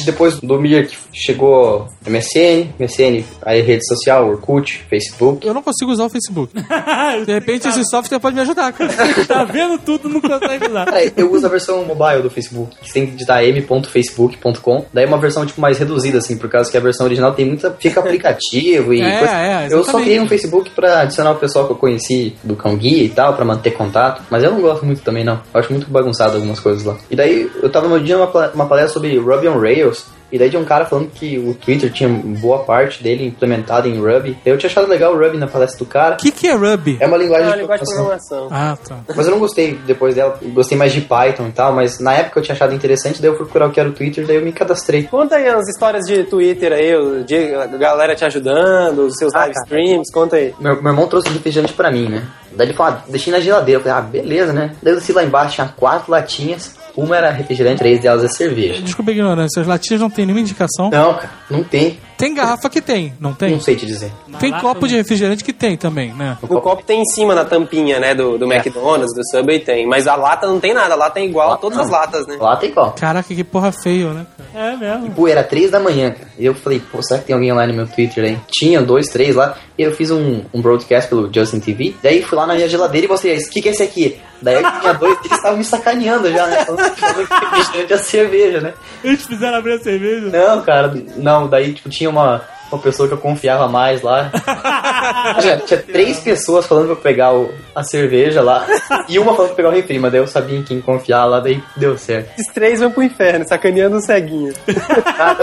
[0.06, 5.46] depois do Mirk chegou MSN, MSN, aí rede social, Orkut, Facebook.
[5.46, 6.54] Eu não consigo usar o Facebook.
[7.26, 8.92] De repente esse software pode me ajudar, cara.
[9.28, 10.94] tá vendo tudo, não consegue usar.
[10.94, 14.86] Aí, eu uso a versão mobile do Facebook, que você tem que digitar m.facebook.com.
[14.94, 17.46] Daí é uma versão tipo mais reduzida, assim, por causa que a versão original tem
[17.46, 17.72] muita.
[17.72, 19.02] fica aplicativo e.
[19.02, 19.34] É, coisa.
[19.34, 22.76] é, eu só criei um Facebook pra adicionar o pessoal que eu conheci do Cão
[22.76, 24.22] Guia e tal, pra manter contato.
[24.30, 25.42] Mas eu não gosto muito também, não.
[25.54, 26.96] Eu acho muito bagunçado algumas coisas lá.
[27.10, 30.06] E daí eu tava no dia uma palestra sobre Ruby on Rails.
[30.32, 34.00] E daí tinha um cara falando que o Twitter tinha boa parte dele implementada em
[34.00, 34.38] Ruby.
[34.46, 36.16] Eu tinha achado legal o Ruby na palestra do cara.
[36.16, 36.98] O que, que é Ruby?
[37.00, 38.48] É uma É linguagem uma de linguagem de programação.
[38.48, 38.48] programação.
[38.52, 39.14] Ah, tá.
[39.16, 40.38] Mas eu não gostei depois dela.
[40.54, 43.36] Gostei mais de Python e tal, mas na época eu tinha achado interessante, daí eu
[43.36, 45.04] fui procurar o que era o Twitter, daí eu me cadastrei.
[45.04, 49.54] Conta aí as histórias de Twitter aí, de a galera te ajudando, os seus live
[49.66, 50.54] streams, conta aí.
[50.60, 52.24] Meu, meu irmão trouxe um refrigerante pra mim, né?
[52.52, 53.80] Daí ele falou, ah, deixei na geladeira.
[53.80, 54.76] Eu falei, ah, beleza, né?
[54.82, 56.76] Daí eu desci lá embaixo, tinha quatro latinhas.
[57.00, 58.82] Uma era refrigerante, três delas é cerveja.
[58.82, 60.90] Desculpa a ignorância, as latinhas não tem nenhuma indicação.
[60.90, 61.98] Não, cara, não tem.
[62.18, 63.52] Tem garrafa que tem, não tem?
[63.52, 64.12] Não sei te dizer.
[64.40, 66.38] Tem copo de refrigerante que tem também, né?
[66.42, 70.06] No copo tem em cima na tampinha, né, do, do McDonald's, do Subway tem, mas
[70.06, 71.86] a lata não tem nada, a lata é igual a todas não.
[71.86, 72.36] as latas, né?
[72.38, 72.92] Lá tem qual?
[72.92, 74.26] Caraca, que porra feio, né?
[74.54, 74.74] cara?
[74.74, 75.12] É mesmo.
[75.12, 76.28] Pô, era três da manhã, cara.
[76.38, 78.38] E eu falei, pô, será que tem alguém lá no meu Twitter aí?
[78.50, 79.56] Tinha dois, três lá.
[79.78, 81.96] E eu fiz um, um broadcast pelo Justin TV.
[82.04, 84.20] Daí fui lá na minha geladeira e mostrei, o que, que é esse aqui?
[84.42, 86.66] Daí eu tinha dois, eles estavam me sacaneando já, né?
[86.66, 88.74] Falando que é cerveja, né?
[89.04, 90.28] Eles fizeram abrir a cerveja.
[90.30, 94.32] Não, cara, não, daí tipo, tinha uma, uma pessoa que eu confiava mais lá.
[95.42, 98.66] tinha, tinha três pessoas falando pra eu pegar o- a cerveja lá
[99.10, 101.40] e uma falando pra pegar o refri, mas daí eu sabia em quem confiar lá,
[101.40, 102.32] daí deu certo.
[102.40, 104.54] Esses três vão pro inferno, sacaneando o ceguinho.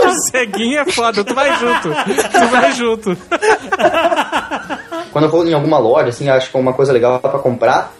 [0.07, 1.89] O ceguinho é foda, tu vai junto.
[1.91, 3.17] Tu vai junto.
[5.13, 7.93] Quando eu vou em alguma loja, assim, acho que é uma coisa legal pra comprar,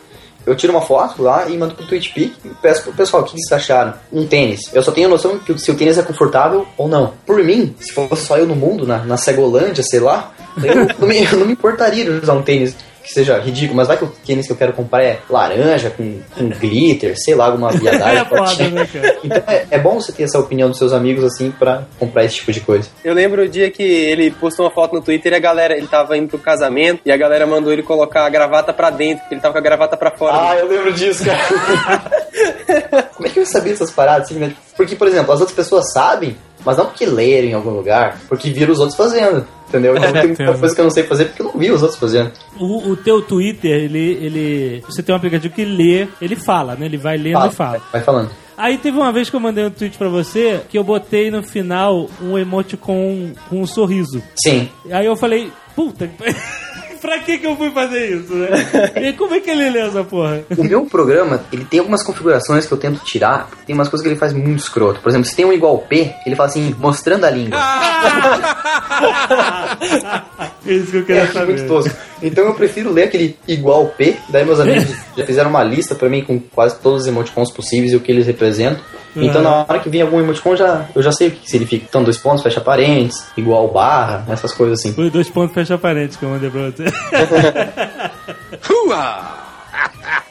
[0.47, 3.33] eu tiro uma foto lá e mando pro TweetPic e peço pro pessoal o que
[3.33, 3.95] vocês acharam.
[4.13, 4.61] Um tênis.
[4.73, 7.15] Eu só tenho noção que se o tênis é confortável ou não.
[7.27, 10.33] Por mim, se fosse só eu no mundo, na, na Cegolândia, sei lá,
[10.63, 12.77] eu não, me, eu não me importaria de usar um tênis
[13.07, 16.21] que seja ridículo, mas vai que o tênis que eu quero comprar é laranja, com,
[16.35, 18.19] com glitter, sei lá, alguma viadagem.
[18.19, 19.17] É foda, né, cara?
[19.27, 22.37] Então é, é bom você ter essa opinião dos seus amigos, assim, pra comprar esse
[22.37, 22.89] tipo de coisa.
[23.05, 25.87] Eu lembro o dia que ele postou uma foto no Twitter e a galera, ele
[25.87, 29.35] tava indo pro casamento e a galera mandou ele colocar a gravata pra dentro, porque
[29.35, 30.51] ele tava com a gravata pra fora.
[30.51, 32.11] Ah, eu lembro disso, cara.
[33.15, 34.31] Como é que eu sabia essas paradas?
[34.31, 34.55] Assim, né?
[34.77, 36.37] Porque, por exemplo, as outras pessoas sabem,
[36.67, 39.47] mas não porque leram em algum lugar, porque viram os outros fazendo.
[39.69, 39.97] Entendeu?
[39.97, 41.99] Então tem muita coisa que eu não sei fazer porque eu não vi os outros
[41.99, 42.33] fazendo.
[42.59, 44.85] O, o teu Twitter, ele, ele.
[44.87, 46.87] Você tem um aplicativo que lê, ele fala, né?
[46.87, 47.81] Ele vai lendo e fala.
[47.93, 48.31] Vai falando.
[48.59, 51.43] Aí teve uma vez que eu mandei um tweet pra você que eu botei no
[51.43, 54.23] final um emoticon com um sorriso.
[54.43, 54.69] Sim.
[54.91, 56.11] Aí eu falei, puta,
[57.07, 58.49] pra que que eu fui fazer isso, né?
[59.09, 60.43] E como é que ele lê essa porra?
[60.57, 64.03] O meu programa, ele tem algumas configurações que eu tento tirar, porque tem umas coisas
[64.05, 65.01] que ele faz muito escroto.
[65.01, 67.59] Por exemplo, se tem um igual P, ele fala assim, mostrando a língua.
[70.67, 71.69] É isso que eu É queria muito saber.
[71.69, 71.97] tosco.
[72.23, 76.09] Então eu prefiro ler aquele igual P, daí meus amigos já fizeram uma lista pra
[76.09, 78.81] mim com quase todos os emoticons possíveis e o que eles representam.
[79.17, 81.87] Então na hora que vem algum emoticon, já, eu já sei o que significa.
[81.89, 84.93] Então dois pontos, fecha parênteses, igual barra, essas coisas assim.
[84.93, 86.85] Foi dois pontos fecha parentes que eu mandei pra você.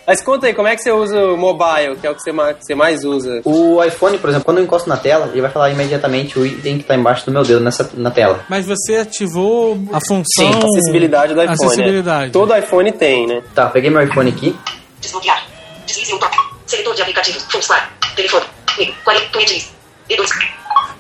[0.08, 2.32] Mas conta aí, como é que você usa o mobile, que é o que você
[2.32, 3.42] mais, que você mais usa?
[3.44, 6.76] O iPhone, por exemplo, quando eu encosto na tela, ele vai falar imediatamente o item
[6.78, 8.46] que está embaixo do meu dedo nessa, na tela.
[8.48, 10.24] Mas você ativou a função.
[10.38, 11.56] Sim, acessibilidade do iPhone.
[11.56, 12.26] Acessibilidade.
[12.28, 12.32] né?
[12.32, 13.42] Todo iPhone tem, né?
[13.56, 14.56] Tá, peguei meu iPhone aqui.
[15.02, 15.44] Desbloquear.
[15.88, 16.38] Deslize um toque.
[16.68, 17.44] Seletor de aplicativos.
[17.52, 17.92] Funcionar.
[18.16, 18.46] Telefone.
[18.76, 18.94] Amigo.
[19.04, 19.70] 40 tweets.
[20.08, 20.30] 2.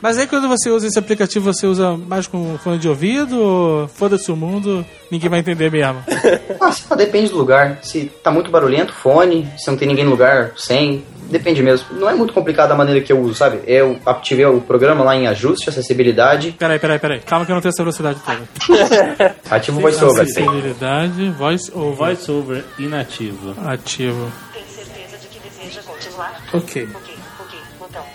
[0.01, 3.87] Mas aí quando você usa esse aplicativo, você usa mais com fone de ouvido ou
[3.87, 6.03] foda-se o mundo, ninguém vai entender mesmo?
[6.89, 7.79] Ah, depende do lugar.
[7.83, 9.47] Se tá muito barulhento, fone.
[9.57, 11.03] Se não tem ninguém no lugar, sem.
[11.29, 11.85] Depende mesmo.
[11.91, 13.59] Não é muito complicado a maneira que eu uso, sabe?
[13.67, 17.19] Eu ativei o programa lá em ajuste, acessibilidade, Peraí, peraí, peraí.
[17.19, 19.35] Calma que eu não tenho essa velocidade toda.
[19.49, 20.21] ativo o voiceover.
[20.23, 21.95] Acessibilidade, voice O over.
[21.95, 23.55] voiceover inativo.
[23.65, 24.31] Ativo.
[24.53, 26.41] Tem certeza de que deseja continuar?
[26.53, 26.59] Ok.
[26.83, 26.87] Ok, ok.
[26.93, 27.14] Botão.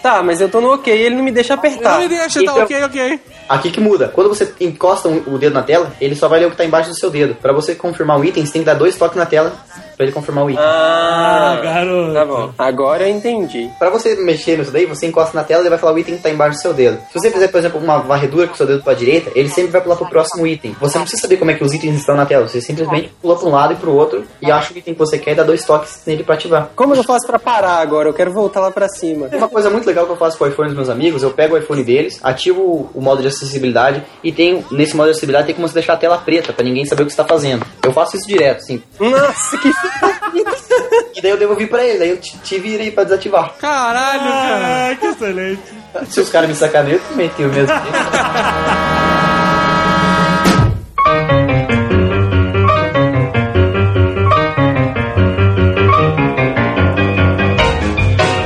[0.02, 1.92] Tá, mas eu tô no ok e ele não me deixa apertar.
[1.94, 3.20] Não me deixa, tá Então- ok, ok.
[3.48, 4.08] Aqui que muda.
[4.08, 6.64] Quando você encosta um- o dedo na tela, ele só vai ler o que tá
[6.64, 7.34] embaixo do seu dedo.
[7.34, 9.52] Pra você confirmar o item, você tem que dar dois toques na tela
[10.00, 10.64] pra ele confirmar o item.
[10.64, 12.14] Ah, Ah, garoto.
[12.14, 12.50] Tá bom.
[12.58, 13.68] Agora eu entendi.
[13.78, 16.16] Pra você mexer nisso daí, você encosta na tela e ele vai falar o item
[16.16, 16.98] que tá embaixo do seu dedo.
[17.12, 19.70] Se você fizer, por exemplo, uma varredura com o seu dedo pra direita, ele sempre
[19.70, 20.74] vai pular pro próximo item.
[20.80, 23.36] Você não precisa saber como é que os itens estão na tela, você simplesmente pula
[23.36, 25.42] pra um lado e pro outro e acha o item que você quer e dá
[25.42, 26.70] dois toques nele pra ativar.
[26.74, 28.08] Como eu faço pra parar agora?
[28.08, 29.28] Eu quero voltar lá pra cima.
[29.32, 31.54] Uma coisa muito legal que eu faço com o iPhone dos meus amigos, eu pego
[31.54, 35.54] o iPhone deles, ativo o- modo de acessibilidade e tenho, nesse modo de acessibilidade tem
[35.54, 37.64] como você deixar a tela preta pra ninguém saber o que você tá fazendo.
[37.82, 38.82] Eu faço isso direto, assim.
[38.98, 39.70] Nossa, que
[41.14, 43.54] E daí eu devolvi pra ele, daí eu te, te virei pra desativar.
[43.58, 44.90] Caralho, cara.
[44.90, 45.60] Ah, que excelente.
[46.08, 47.74] Se os caras me sacaneiam, eu também tenho o mesmo.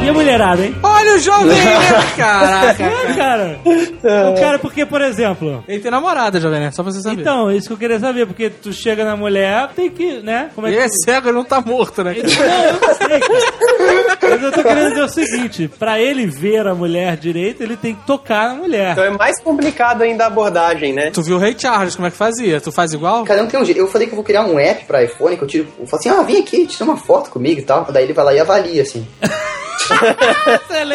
[0.02, 0.74] E a mulherada, hein?
[1.14, 2.82] O jovem Nerd, caraca.
[2.82, 3.60] É, cara.
[3.64, 5.64] O cara, porque, por exemplo.
[5.68, 7.20] Ele tem namorada, jovem Nerd, só pra você saber.
[7.20, 10.50] Então, isso que eu queria saber, porque tu chega na mulher, tem que, né?
[10.54, 10.84] Como é ele que.
[10.84, 12.14] é cego, ele não tá morto, né?
[12.14, 14.18] Não, eu sei, cara.
[14.22, 17.94] Mas eu tô querendo dizer o seguinte: pra ele ver a mulher direito, ele tem
[17.94, 18.92] que tocar na mulher.
[18.92, 21.10] Então é mais complicado ainda a abordagem, né?
[21.10, 22.60] Tu viu o Ray Charles, como é que fazia?
[22.60, 23.24] Tu faz igual?
[23.24, 23.78] Cada um tem um jeito.
[23.78, 25.68] Eu falei que eu vou criar um app pra iPhone, que eu tiro.
[25.78, 27.84] Eu falo assim, ah, vem aqui, tira uma foto comigo e tal.
[27.92, 29.06] Daí ele vai lá e avalia, assim.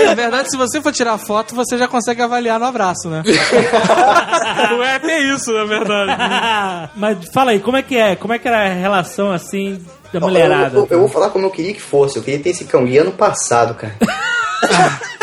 [0.10, 3.22] Na verdade, se você for tirar foto, você já consegue avaliar no abraço, né?
[4.78, 6.91] o app é isso, na verdade.
[6.95, 8.16] Mas fala aí, como é que é?
[8.16, 9.80] Como é que era a relação assim
[10.14, 10.78] da mulherada?
[10.78, 12.18] Eu, eu- eu vou falar como eu queria que fosse.
[12.18, 13.95] Eu queria ter esse cão guia ano passado, cara.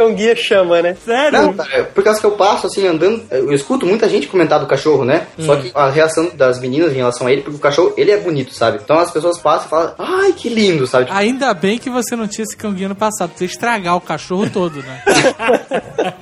[0.00, 0.96] Então guia chama, né?
[1.04, 1.42] Sério?
[1.42, 4.58] Não, cara, é por causa que eu passo assim, andando, eu escuto muita gente comentar
[4.58, 5.26] do cachorro, né?
[5.38, 8.16] Só que a reação das meninas em relação a ele, porque o cachorro, ele é
[8.16, 8.80] bonito, sabe?
[8.82, 11.04] Então as pessoas passam e falam, ai, que lindo, sabe?
[11.04, 14.00] Tipo, Ainda bem que você não tinha esse canguinho no passado, você ia estragar o
[14.00, 15.02] cachorro todo, né?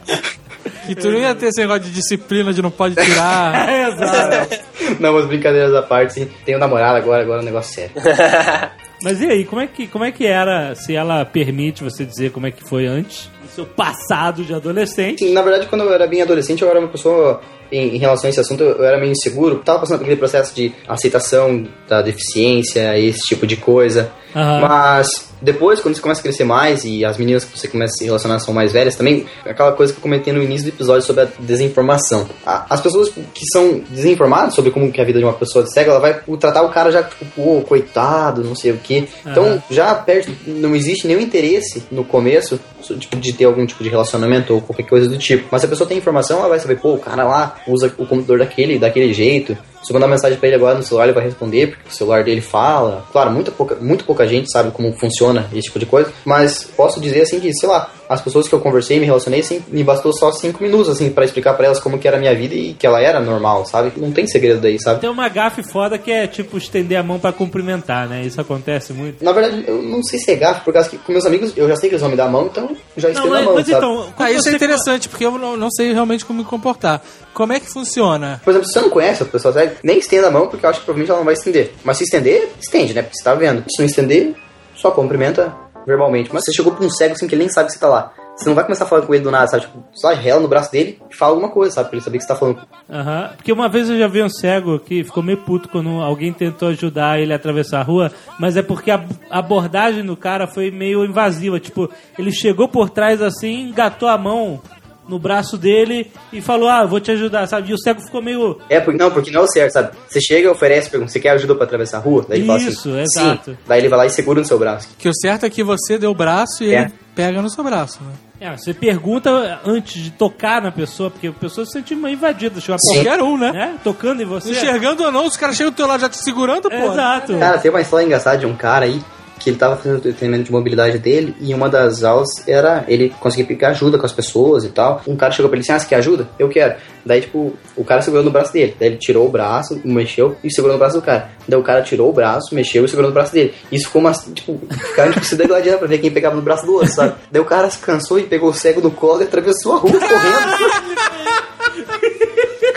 [0.85, 3.59] que tu não ia ter esse negócio de disciplina de não pode tirar.
[3.69, 4.59] É, exato.
[4.99, 6.29] Não, mas brincadeiras à parte, sim.
[6.45, 7.93] Tenho namorado agora, agora é um negócio sério.
[9.03, 12.33] Mas e aí, como é, que, como é que era, se ela permite você dizer
[12.33, 15.29] como é que foi antes, seu passado de adolescente?
[15.31, 17.41] Na verdade, quando eu era bem adolescente, eu era uma pessoa,
[17.71, 19.57] em, em relação a esse assunto, eu era meio inseguro.
[19.65, 24.11] Tava passando por aquele processo de aceitação da deficiência, esse tipo de coisa.
[24.37, 24.61] Aham.
[24.61, 25.09] Mas
[25.41, 28.05] depois, quando você começa a crescer mais e as meninas que você começa a se
[28.05, 31.23] relacionar são mais velhas, também aquela coisa que eu comentei no início do episódio sobre
[31.23, 32.29] a desinformação.
[32.45, 35.67] A- As pessoas que são desinformadas sobre como que é a vida de uma pessoa
[35.67, 39.05] cega, ela vai tratar o cara já tipo, pô, coitado, não sei o quê.
[39.25, 42.59] Então, já perde, não existe nenhum interesse no começo
[42.99, 45.47] tipo, de ter algum tipo de relacionamento ou qualquer coisa do tipo.
[45.51, 48.07] Mas se a pessoa tem informação, ela vai saber, pô, o cara lá usa o
[48.07, 49.57] computador daquele, daquele jeito.
[49.83, 52.25] Se eu mandar mensagem pra ele agora no celular, ele vai responder, porque o celular
[52.25, 53.07] dele fala.
[53.13, 57.01] Claro, muita pouca, muito pouca gente sabe como funciona esse tipo de coisa, mas posso
[57.01, 59.85] dizer assim que, sei lá, as pessoas que eu conversei e me relacionei, assim, me
[59.85, 62.55] bastou só cinco minutos, assim, pra explicar pra elas como que era a minha vida
[62.55, 63.93] e que ela era normal, sabe?
[63.97, 65.01] Não tem segredo daí, sabe?
[65.01, 68.23] Tem uma gafe foda que é tipo estender a mão pra cumprimentar, né?
[68.23, 69.23] Isso acontece muito.
[69.25, 71.69] Na verdade, eu não sei se é gafe, por causa que com meus amigos, eu
[71.69, 73.45] já sei que eles vão me dar a mão, então já Não, estendo mas, a
[73.45, 73.77] mão, mas sabe?
[73.79, 77.03] então, Ah, isso é interessante, porque eu não, não sei realmente como me comportar.
[77.35, 78.41] Como é que funciona?
[78.45, 80.71] Por exemplo, se você não conhece a pessoa cega, nem estenda a mão, porque eu
[80.71, 81.73] acho que provavelmente ela não vai estender.
[81.85, 83.03] Mas se estender, estende, né?
[83.03, 83.63] Porque você tá vendo.
[83.71, 84.35] Se não estender,
[84.75, 85.55] só cumprimenta
[85.87, 86.31] verbalmente.
[86.33, 88.13] Mas você chegou pra um cego assim que ele nem sabe que você tá lá.
[88.39, 89.65] Você não vai começar falar com ele do nada, sabe?
[89.65, 91.89] Tipo, só rela no braço dele e fala alguma coisa, sabe?
[91.89, 92.61] Pra ele saber que você tá falando.
[92.89, 93.31] Aham.
[93.37, 96.69] Porque uma vez eu já vi um cego que ficou meio puto quando alguém tentou
[96.69, 101.05] ajudar ele a atravessar a rua, mas é porque a abordagem do cara foi meio
[101.05, 101.59] invasiva.
[101.59, 104.61] Tipo, ele chegou por trás assim, engatou a mão
[105.09, 107.71] no braço dele e falou: Ah, vou te ajudar, sabe?
[107.71, 108.59] E o cego ficou meio.
[108.69, 109.97] É, porque, não, porque não é o certo, sabe?
[110.09, 112.25] Você chega, oferece, pergunta, você quer ajuda pra atravessar a rua?
[112.29, 113.51] Daí ele fala Isso, assim, exato.
[113.53, 113.59] Sim.
[113.67, 114.89] Daí ele vai lá e segura no seu braço.
[114.99, 116.83] Que o certo é que você deu o braço e É.
[116.83, 118.13] ele pega no seu braço, né?
[118.41, 122.61] É, você pergunta antes de tocar na pessoa, porque a pessoa se sente meio invadida.
[122.61, 122.79] Chega.
[122.79, 123.51] Qualquer um, né?
[123.51, 123.75] né?
[123.83, 124.53] Tocando em você.
[124.53, 126.77] Enxergando ou não, os caras chegam do teu lado já te segurando, pô.
[126.77, 127.37] Exato.
[127.37, 129.03] Cara, tem uma história engraçada de um cara aí
[129.39, 133.11] que ele tava fazendo o treinamento de mobilidade dele e uma das aulas era ele
[133.21, 135.03] conseguir pegar ajuda com as pessoas e tal.
[135.07, 136.29] Um cara chegou pra ele assim: Ah, você quer ajuda?
[136.39, 136.77] Eu quero.
[137.05, 138.77] Daí, tipo, o cara segurou no braço dele.
[138.79, 141.31] Daí ele tirou o braço, mexeu e segurou no braço do cara.
[141.47, 143.55] Daí o cara tirou o braço, mexeu e segurou no braço dele.
[143.73, 144.13] Isso ficou uma.
[144.13, 147.15] Tipo, ficaram tipo, se degladiando pra ver quem pegava no braço do outro, sabe?
[147.31, 149.93] Daí o cara se cansou e pegou o cego no colo e atravessou a rua
[149.93, 151.49] correndo.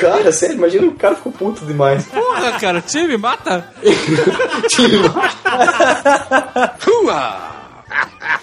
[0.01, 2.05] Cara, sério, imagina o cara ficou puto demais.
[2.07, 3.69] Porra, cara, time, mata.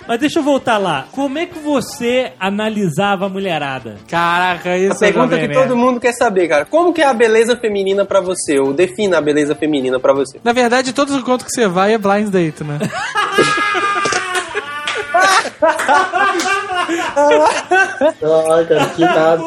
[0.06, 1.06] Mas deixa eu voltar lá.
[1.12, 3.96] Como é que você analisava a mulherada?
[4.08, 5.68] Caraca, isso A pergunta é que jovem nerd.
[5.68, 6.64] todo mundo quer saber, cara.
[6.64, 8.58] Como que é a beleza feminina pra você?
[8.58, 10.38] Ou defina a beleza feminina pra você?
[10.44, 12.78] Na verdade, todos os encontros que você vai é blind date, né?
[16.90, 19.38] Ai, cara, que nada.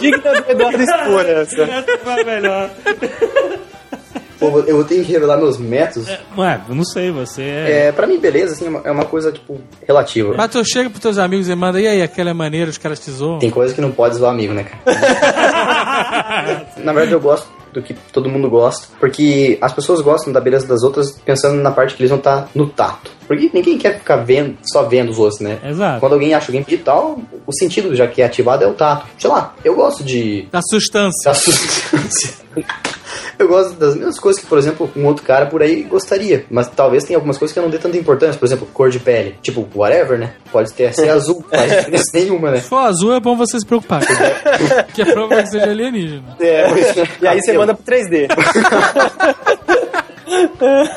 [0.00, 1.62] Digna do Eduardo Expor essa.
[1.62, 2.70] Essa foi a melhor.
[4.38, 6.08] Pô, eu tenho que revelar meus métodos.
[6.36, 7.86] Ué, eu não sei, você é.
[7.88, 10.34] É, pra mim, beleza, assim, é uma- é uma coisa, tipo, relativa.
[10.36, 13.00] Mas tu chega pros teus amigos e manda, e aí, aquela é maneira, os caras
[13.00, 13.38] te zoam.
[13.38, 14.82] Tem coisa que não pode zoar amigo, né, cara?
[16.84, 20.66] Na verdade, eu gosto do que todo mundo gosta, porque as pessoas gostam da beleza
[20.66, 23.10] das outras pensando na parte que eles vão estar no tato.
[23.28, 25.58] Porque ninguém quer ficar vendo, só vendo os outros, né?
[25.64, 26.00] Exato.
[26.00, 29.06] Quando alguém acha alguém digital, o sentido já que é ativado é o tato.
[29.18, 31.30] Sei lá, eu gosto de Da sustância.
[31.30, 32.34] da substância.
[33.38, 36.44] Eu gosto das mesmas coisas que, por exemplo, um outro cara por aí gostaria.
[36.50, 38.38] Mas talvez tenha algumas coisas que eu não dê tanta importância.
[38.38, 39.36] Por exemplo, cor de pele.
[39.42, 40.34] Tipo, whatever, né?
[40.50, 42.60] Pode ter ser azul, não faz diferença nenhuma, né?
[42.60, 44.02] Se for azul, é bom você se preocupar.
[44.94, 46.36] que é provável que seja alienígena.
[46.40, 46.66] É,
[47.20, 48.28] e aí você manda pro 3D.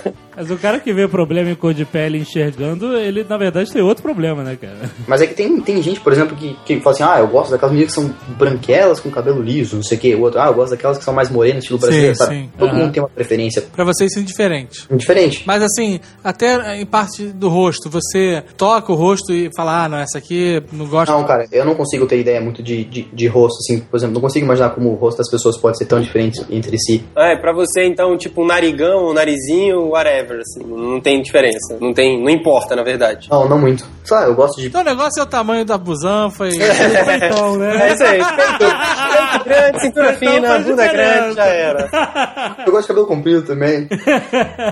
[0.39, 3.81] Mas o cara que vê problema em cor de pele enxergando, ele na verdade tem
[3.81, 4.89] outro problema, né, cara?
[5.05, 7.51] Mas é que tem, tem gente, por exemplo, que, que fala assim: ah, eu gosto
[7.51, 10.15] daquelas meninas que são branquelas com cabelo liso, não sei o que.
[10.15, 12.35] O outro, ah, eu gosto daquelas que são mais morenas, estilo brasileiro, Sim, sabe?
[12.35, 12.49] sim.
[12.57, 12.77] Todo Aham.
[12.79, 14.87] mundo tem uma preferência Pra vocês isso é indiferente.
[14.95, 15.43] diferente.
[15.45, 19.97] Mas assim, até em parte do rosto, você toca o rosto e fala, ah, não,
[19.97, 21.11] essa aqui não gosto.
[21.11, 24.13] Não, cara, eu não consigo ter ideia muito de, de, de rosto, assim, por exemplo,
[24.15, 27.03] não consigo imaginar como o rosto das pessoas pode ser tão diferente entre si.
[27.17, 30.63] É, pra você, então, tipo, um narigão, um narizinho, whatever, assim.
[30.65, 31.77] Não tem diferença.
[31.79, 32.21] Não tem.
[32.21, 33.27] Não importa, na verdade.
[33.29, 33.85] Não, não muito.
[34.09, 34.67] Lá, eu gosto de.
[34.67, 36.57] Então o negócio é o tamanho da busanfa e.
[36.57, 37.89] Então, né?
[37.89, 38.19] É isso aí.
[38.19, 41.89] Peito, grande, cintura Então fina, faz bunda grande, já era.
[42.65, 43.87] Eu gosto de cabelo comprido também.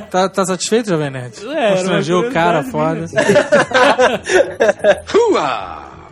[0.09, 1.33] tá, tá satisfeito, Jovem Nerd?
[1.49, 3.05] É, Constrangeu o cara foda.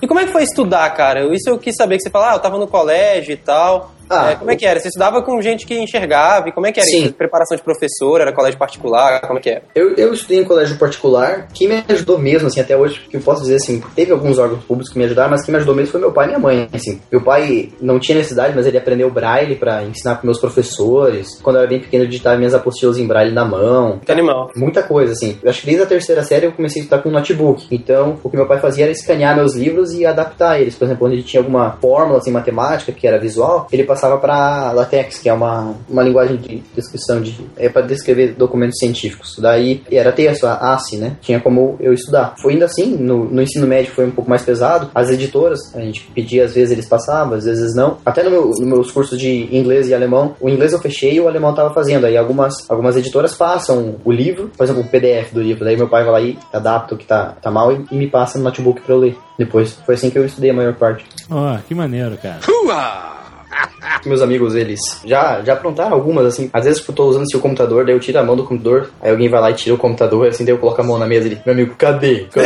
[0.00, 1.24] E como é que foi estudar, cara?
[1.34, 3.92] Isso eu quis saber, que você fala, ah, eu tava no colégio e tal.
[4.08, 4.78] Ah, É, como é que era?
[4.80, 6.48] Você estudava com gente que enxergava?
[6.48, 7.04] E como é que era Sim.
[7.04, 7.14] isso?
[7.14, 8.20] Preparação de professor?
[8.20, 9.20] Era colégio particular?
[9.22, 9.62] Como é que era?
[9.74, 13.20] Eu, eu estudei em colégio particular, que me ajudou mesmo, assim, até hoje, que eu
[13.20, 15.92] posso dizer assim, teve alguns órgãos públicos que me ajudaram, mas quem me ajudou mesmo
[15.92, 17.00] foi meu pai e minha mãe, assim.
[17.10, 21.40] Meu pai não tinha necessidade, mas ele aprendeu braille pra ensinar pros meus professores.
[21.42, 23.98] Quando eu era bem pequeno, eu digitava minhas apostilas em braille na mão.
[24.04, 24.50] Que animal.
[24.56, 25.38] Muita coisa, assim.
[25.42, 27.66] Eu acho que desde a terceira série eu comecei a estudar com um notebook.
[27.70, 30.74] Então, o que meu pai fazia era escanear meus livros e adaptar eles.
[30.74, 34.72] Por exemplo, onde ele tinha alguma fórmula, assim, matemática, que era visual, ele passava pra
[34.72, 37.46] LaTeX, que é uma, uma linguagem de descrição de...
[37.56, 39.36] É para descrever documentos científicos.
[39.38, 41.16] Daí, era texto, a ASCII, né?
[41.20, 42.34] Tinha como eu estudar.
[42.40, 44.90] Foi ainda assim, no, no ensino médio foi um pouco mais pesado.
[44.94, 47.98] As editoras, a gente pedia, às vezes eles passavam, às vezes não.
[48.04, 51.20] Até no meu, nos meus cursos de inglês e alemão, o inglês eu fechei e
[51.20, 52.06] o alemão tava fazendo.
[52.06, 55.64] Aí algumas, algumas editoras passam o livro, por exemplo, o PDF do livro.
[55.64, 58.08] Daí meu pai vai lá e adapta o que tá, tá mal e, e me
[58.08, 59.18] passa no notebook pra eu ler.
[59.38, 61.04] Depois, foi assim que eu estudei a maior parte.
[61.30, 62.40] Ó, que maneiro, cara.
[64.04, 66.50] Meus amigos, eles já, já aprontaram algumas, assim.
[66.52, 69.10] Às vezes eu tô usando seu computador, daí eu tiro a mão do computador, aí
[69.10, 71.28] alguém vai lá e tira o computador, assim, daí eu coloco a mão na mesa
[71.28, 72.26] e ele, meu amigo, cadê?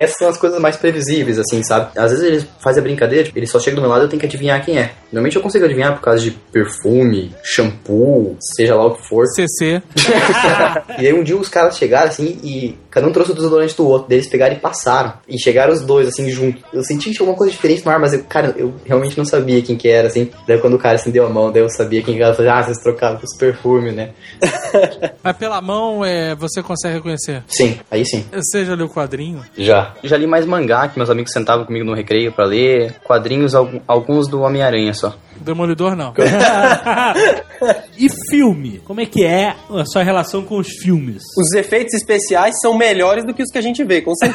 [0.00, 1.90] Essas são as coisas mais previsíveis, assim, sabe?
[1.96, 4.08] Às vezes eles fazem a brincadeira, tipo, ele só chega do meu lado e eu
[4.08, 4.92] tenho que adivinhar quem é.
[5.12, 9.26] Normalmente eu consigo adivinhar por causa de perfume, shampoo, seja lá o que for.
[9.26, 9.82] CC.
[10.98, 13.86] E aí um dia os caras chegaram assim e cada um trouxe o desodorante do
[13.86, 14.08] outro.
[14.08, 15.14] Daí eles pegaram e passaram.
[15.28, 16.62] E chegaram os dois assim junto.
[16.72, 19.23] Eu senti que tinha alguma coisa diferente no ar, mas eu, cara, eu realmente não
[19.24, 20.30] sabia quem que era, assim.
[20.46, 22.32] Daí quando o cara estendeu a mão, daí eu sabia quem que era.
[22.32, 24.10] Eu falei, ah, vocês trocaram os perfumes, né?
[25.22, 27.42] Mas pela mão é, você consegue reconhecer.
[27.46, 28.24] Sim, aí sim.
[28.32, 29.42] Você já leu o quadrinho?
[29.56, 29.94] Já.
[30.02, 32.94] Já li mais mangá, que meus amigos sentavam comigo no recreio pra ler.
[33.04, 35.14] Quadrinhos, alguns do Homem-Aranha só.
[35.36, 36.14] Demolidor não.
[37.98, 38.80] e filme?
[38.84, 41.22] Como é que é a sua relação com os filmes?
[41.36, 44.34] Os efeitos especiais são melhores do que os que a gente vê, com certeza.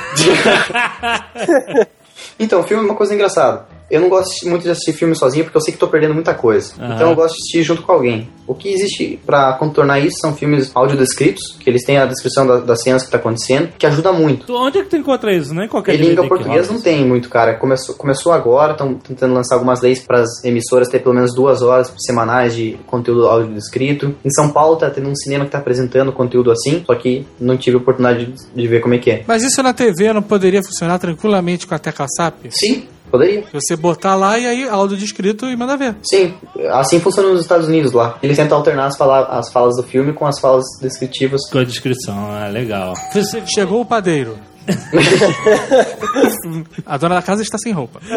[2.40, 3.66] Então, filme é uma coisa engraçada.
[3.90, 6.34] Eu não gosto muito de assistir filme sozinho porque eu sei que tô perdendo muita
[6.34, 6.74] coisa.
[6.80, 6.96] Aham.
[6.96, 8.28] Então eu gosto de assistir junto com alguém.
[8.48, 12.60] O que existe pra contornar isso são filmes audiodescritos, que eles têm a descrição da-
[12.60, 14.48] das cenas que tá acontecendo, que ajuda muito.
[14.48, 15.54] Tu- Onde é que tu encontra isso?
[15.60, 17.54] É em qualquer Em língua portuguesa não tem muito, cara.
[17.56, 21.62] Começou, começou agora, estão tentando lançar algumas leis para as emissoras ter pelo menos duas
[21.62, 24.16] horas semanais de conteúdo áudio descrito.
[24.26, 27.56] Em São Paulo tá tendo um cinema que tá apresentando conteúdo assim, só que não
[27.58, 29.24] tive oportunidade de, de ver como é que é.
[29.28, 32.36] Mas isso na TV não poderia funcionar tranquilamente com a tecla SAP?
[32.50, 33.44] Sim, poderia.
[33.54, 35.96] Você botar lá e aí áudio descrito e manda ver.
[36.04, 36.34] Sim,
[36.72, 38.18] assim funciona nos Estados Unidos lá.
[38.24, 41.42] Eles tentam alternar as, fala- as falas do filme com as falas descritivas.
[41.52, 42.94] Com a descrição, ah, legal.
[43.14, 44.38] Você Chegou o padeiro.
[46.86, 48.00] a dona da casa está sem roupa.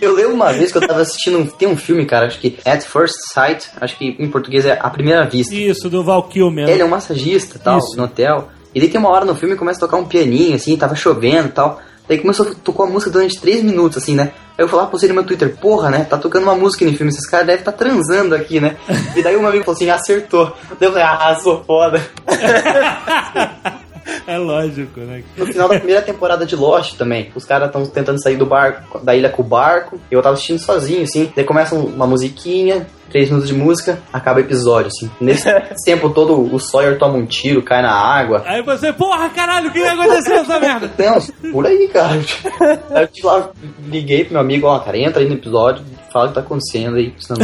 [0.00, 2.58] Eu lembro uma vez que eu tava assistindo, um- tem um filme, cara, acho que
[2.64, 5.54] At First Sight, acho que em português é A Primeira Vista.
[5.54, 6.68] Isso, do Val Kilmer.
[6.68, 7.96] Ele é um massagista tal, Isso.
[7.96, 8.48] no hotel.
[8.74, 11.48] E daí tem uma hora no filme começa a tocar um pianinho, assim, tava chovendo
[11.48, 11.78] e tal.
[12.12, 14.32] Daí começou a tocar a música durante 3 minutos, assim, né?
[14.58, 16.04] Aí eu falava pra você no meu Twitter, porra, né?
[16.04, 18.76] Tá tocando uma música no filme, esses caras devem estar transando aqui, né?
[19.16, 20.54] E daí um amigo falou assim, acertou.
[20.78, 22.06] Daí eu falei, ah, sou foda.
[24.26, 25.22] É lógico, né?
[25.36, 28.98] No final da primeira temporada de Lost também, os caras estão tentando sair do barco,
[29.00, 30.00] da ilha com o barco.
[30.10, 31.32] Eu tava assistindo sozinho, assim.
[31.34, 35.10] Daí começa uma musiquinha, três minutos de música, acaba o episódio, assim.
[35.20, 35.48] Nesse
[35.84, 38.42] tempo todo, o Sawyer toma um tiro, cai na água.
[38.46, 40.90] Aí você, porra, caralho, o que aconteceu essa merda?
[40.98, 42.18] Não, por aí, cara.
[42.94, 43.50] Aí eu lá,
[43.86, 46.96] liguei pro meu amigo, ó, cara, entra aí no episódio, fala o que tá acontecendo
[46.96, 47.14] aí.
[47.18, 47.40] senão-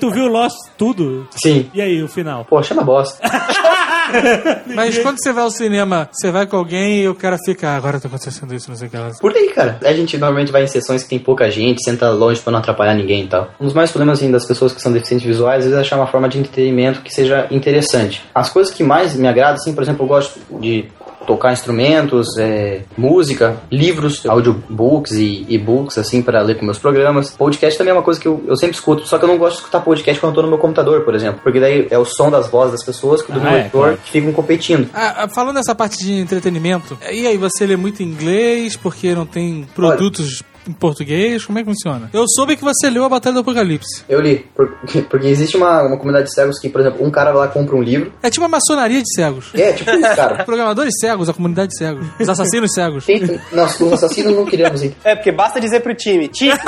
[0.00, 1.26] tu viu Lost tudo?
[1.42, 1.70] Sim.
[1.74, 2.44] E aí, o final?
[2.44, 3.18] Poxa, na bosta.
[4.74, 7.76] Mas quando você vai ao cinema, você vai com alguém e o cara fica, ah,
[7.76, 9.10] agora tá acontecendo isso, não sei o que lá.
[9.20, 9.78] Por aí, cara.
[9.84, 12.94] A gente normalmente vai em sessões que tem pouca gente, senta longe pra não atrapalhar
[12.94, 13.50] ninguém e tal.
[13.60, 16.28] Um dos mais problemas assim, das pessoas que são deficientes visuais, é achar uma forma
[16.28, 18.22] de entretenimento que seja interessante.
[18.34, 20.86] As coisas que mais me agradam, assim, por exemplo, eu gosto de
[21.26, 27.30] tocar instrumentos, é, música, livros, audiobooks e e-books, assim, para ler com meus programas.
[27.30, 29.54] Podcast também é uma coisa que eu, eu sempre escuto, só que eu não gosto
[29.56, 32.04] de escutar podcast quando eu tô no meu computador, por exemplo, porque daí é o
[32.04, 33.98] som das vozes das pessoas do Ah, meu é, editor claro.
[34.04, 34.88] que ficam competindo.
[34.94, 39.26] Ah, ah, falando nessa parte de entretenimento, e aí você lê muito inglês porque não
[39.26, 41.44] tem produtos em português?
[41.44, 42.08] Como é que funciona?
[42.12, 44.04] Eu soube que você leu a Batalha do Apocalipse.
[44.08, 44.72] Eu li, por-
[45.10, 47.74] porque existe uma, uma comunidade de cegos que, por exemplo, um cara vai lá compra
[47.76, 48.12] um livro.
[48.22, 49.50] É tipo uma maçonaria de cegos.
[49.54, 50.44] É, tipo isso, cara.
[50.44, 52.06] Programadores cegos, a comunidade de cegos.
[52.20, 53.04] Os assassinos cegos.
[53.06, 54.94] Tem, nós, os assassinos não queríamos ir.
[55.04, 56.52] É, porque basta dizer pro time, time,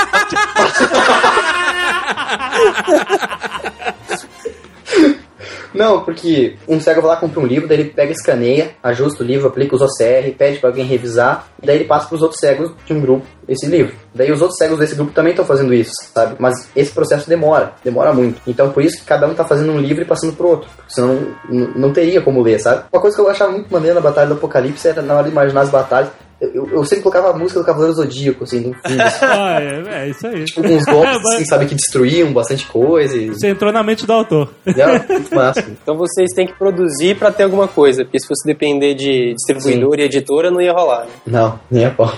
[5.75, 9.27] Não, porque um cego vai lá, compra um livro, daí ele pega, escaneia, ajusta o
[9.27, 12.93] livro, aplica os OCR, pede pra alguém revisar, daí ele passa pros outros cegos de
[12.93, 13.95] um grupo esse livro.
[14.15, 16.37] Daí os outros cegos desse grupo também estão fazendo isso, sabe?
[16.39, 18.41] Mas esse processo demora, demora muito.
[18.47, 20.95] Então por isso que cada um tá fazendo um livro e passando pro outro, porque
[20.95, 22.85] senão não, não teria como ler, sabe?
[22.93, 25.31] Uma coisa que eu achava muito maneira na Batalha do Apocalipse era na hora de
[25.31, 26.11] imaginar as batalhas.
[26.41, 29.01] Eu, eu- sempre colocava a música do Cavaleiro Zodíaco, assim, no fundo.
[29.03, 30.45] assim, Ah, é, é isso aí.
[30.45, 33.17] tipo, uns golpes, assim, sabe, que destruíam bastante coisa.
[33.17, 33.29] E...
[33.29, 34.51] Você entrou na mente do autor.
[34.67, 35.65] Era muito massa.
[35.85, 39.99] Então vocês têm que produzir pra ter alguma coisa, porque se fosse depender de distribuidor
[39.99, 41.11] e editora, não ia rolar, né?
[41.27, 42.13] Não, nem a pau.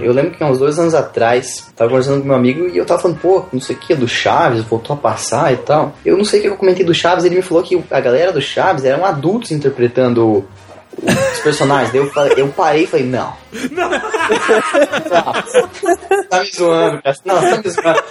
[0.00, 2.84] Eu lembro que há uns dois anos atrás, tava conversando com meu amigo e eu
[2.84, 5.94] tava falando, pô, não sei o que, do Chaves, voltou a passar e tal.
[6.04, 8.32] Eu não sei o que eu comentei do Chaves, ele me falou que a galera
[8.32, 10.44] do Chaves eram adultos interpretando
[11.02, 11.92] os personagens.
[11.92, 13.32] Daí eu, falei, eu parei e falei, não.
[13.70, 13.90] Não.
[16.28, 17.16] tá me zoando, cara.
[17.24, 18.02] Não, tá me zoando.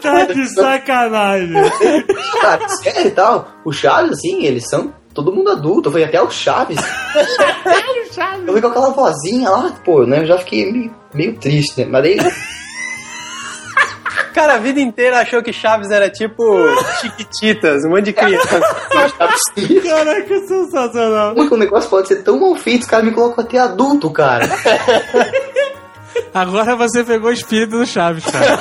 [0.00, 1.52] Tá de sacanagem.
[2.40, 3.48] Cara, sério e tal.
[3.64, 5.88] O Chaves, assim, eles são todo mundo adulto.
[5.88, 6.78] Eu falei, até o Chaves.
[8.46, 10.20] Eu vi com aquela vozinha lá, pô, né?
[10.20, 11.86] Eu já fiquei meio, meio triste, né?
[11.90, 12.18] Mas daí.
[14.32, 16.42] Cara, a vida inteira achou que Chaves era tipo
[17.00, 18.60] Chiquititas, um monte de criança.
[19.82, 21.34] Caraca, sensacional.
[21.34, 22.82] Como é que o negócio pode ser tão mal feito?
[22.82, 24.48] Os caras me colocam até adulto, cara.
[26.32, 28.58] Agora você pegou o espírito do Chaves, cara.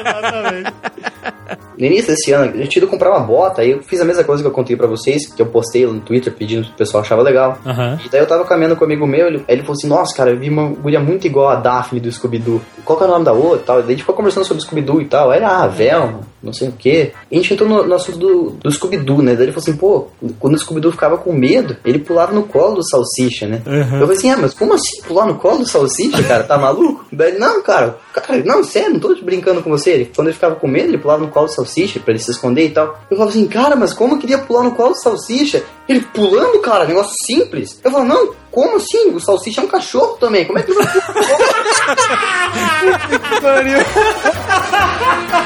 [0.00, 0.72] Exatamente.
[1.78, 4.22] No início desse ano, eu tinha ido comprar uma bota, aí eu fiz a mesma
[4.22, 7.02] coisa que eu contei pra vocês, que eu postei no Twitter pedindo se o pessoal
[7.02, 7.58] achava legal.
[7.66, 7.98] Aham.
[8.04, 10.30] E daí eu tava caminhando com um amigo meu, ele, ele falou assim, nossa, cara,
[10.30, 12.60] eu vi uma guria muito igual a Daphne do Scooby-Doo.
[12.84, 13.78] Qual que é o nome da outra e tal?
[13.78, 15.30] E daí a gente ficou conversando sobre Scooby-Doo e tal.
[15.30, 17.12] Aí ah, Velma, não sei o quê.
[17.30, 19.34] E a gente entrou no, no assunto do, do Scooby-Doo, né?
[19.34, 22.76] Daí ele falou assim, pô, quando o Scooby-Doo ficava com medo, ele pulava no colo
[22.76, 23.62] do Salsicha, né?
[23.66, 24.00] Uhum.
[24.00, 26.44] Eu falei assim, ah, mas como assim pular no colo do Salsicha, cara?
[26.44, 27.04] Tá maluco?
[27.12, 29.90] Daí ele, não, cara, cara, não, sério, não tô brincando com você.
[29.90, 32.30] Ele, quando ele ficava com medo, ele pulava no colo do Salsicha pra ele se
[32.30, 32.98] esconder e tal.
[33.10, 35.62] Eu falava assim, cara, mas como eu queria pular no colo do Salsicha?
[35.88, 37.78] Ele pulando, cara, negócio simples.
[37.84, 39.10] Eu falava, não, como assim?
[39.14, 40.86] O Salsicha é um cachorro também, como é que vai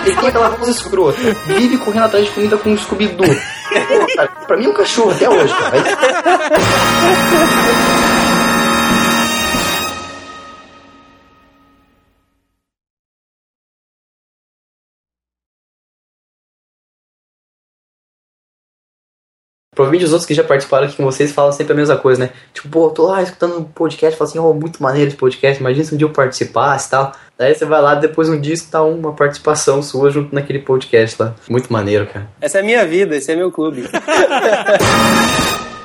[0.05, 1.19] Ele tem aquela voz escrota.
[1.47, 3.27] Vive correndo atrás de comida com um Scooby-Doo.
[3.27, 5.83] Pô, cara, pra mim é um cachorro até hoje, cara.
[19.77, 22.31] Provavelmente os outros que já participaram aqui com vocês falam sempre a mesma coisa, né?
[22.55, 25.61] Tipo, pô, eu tô lá escutando um podcast, falo assim, oh, muito maneiro esse podcast,
[25.61, 27.12] imagina se um dia eu participasse e tal.
[27.37, 31.35] Daí você vai lá, depois um dia está uma participação sua junto naquele podcast lá.
[31.47, 32.27] Muito maneiro, cara.
[32.41, 33.85] Essa é a minha vida, esse é meu clube.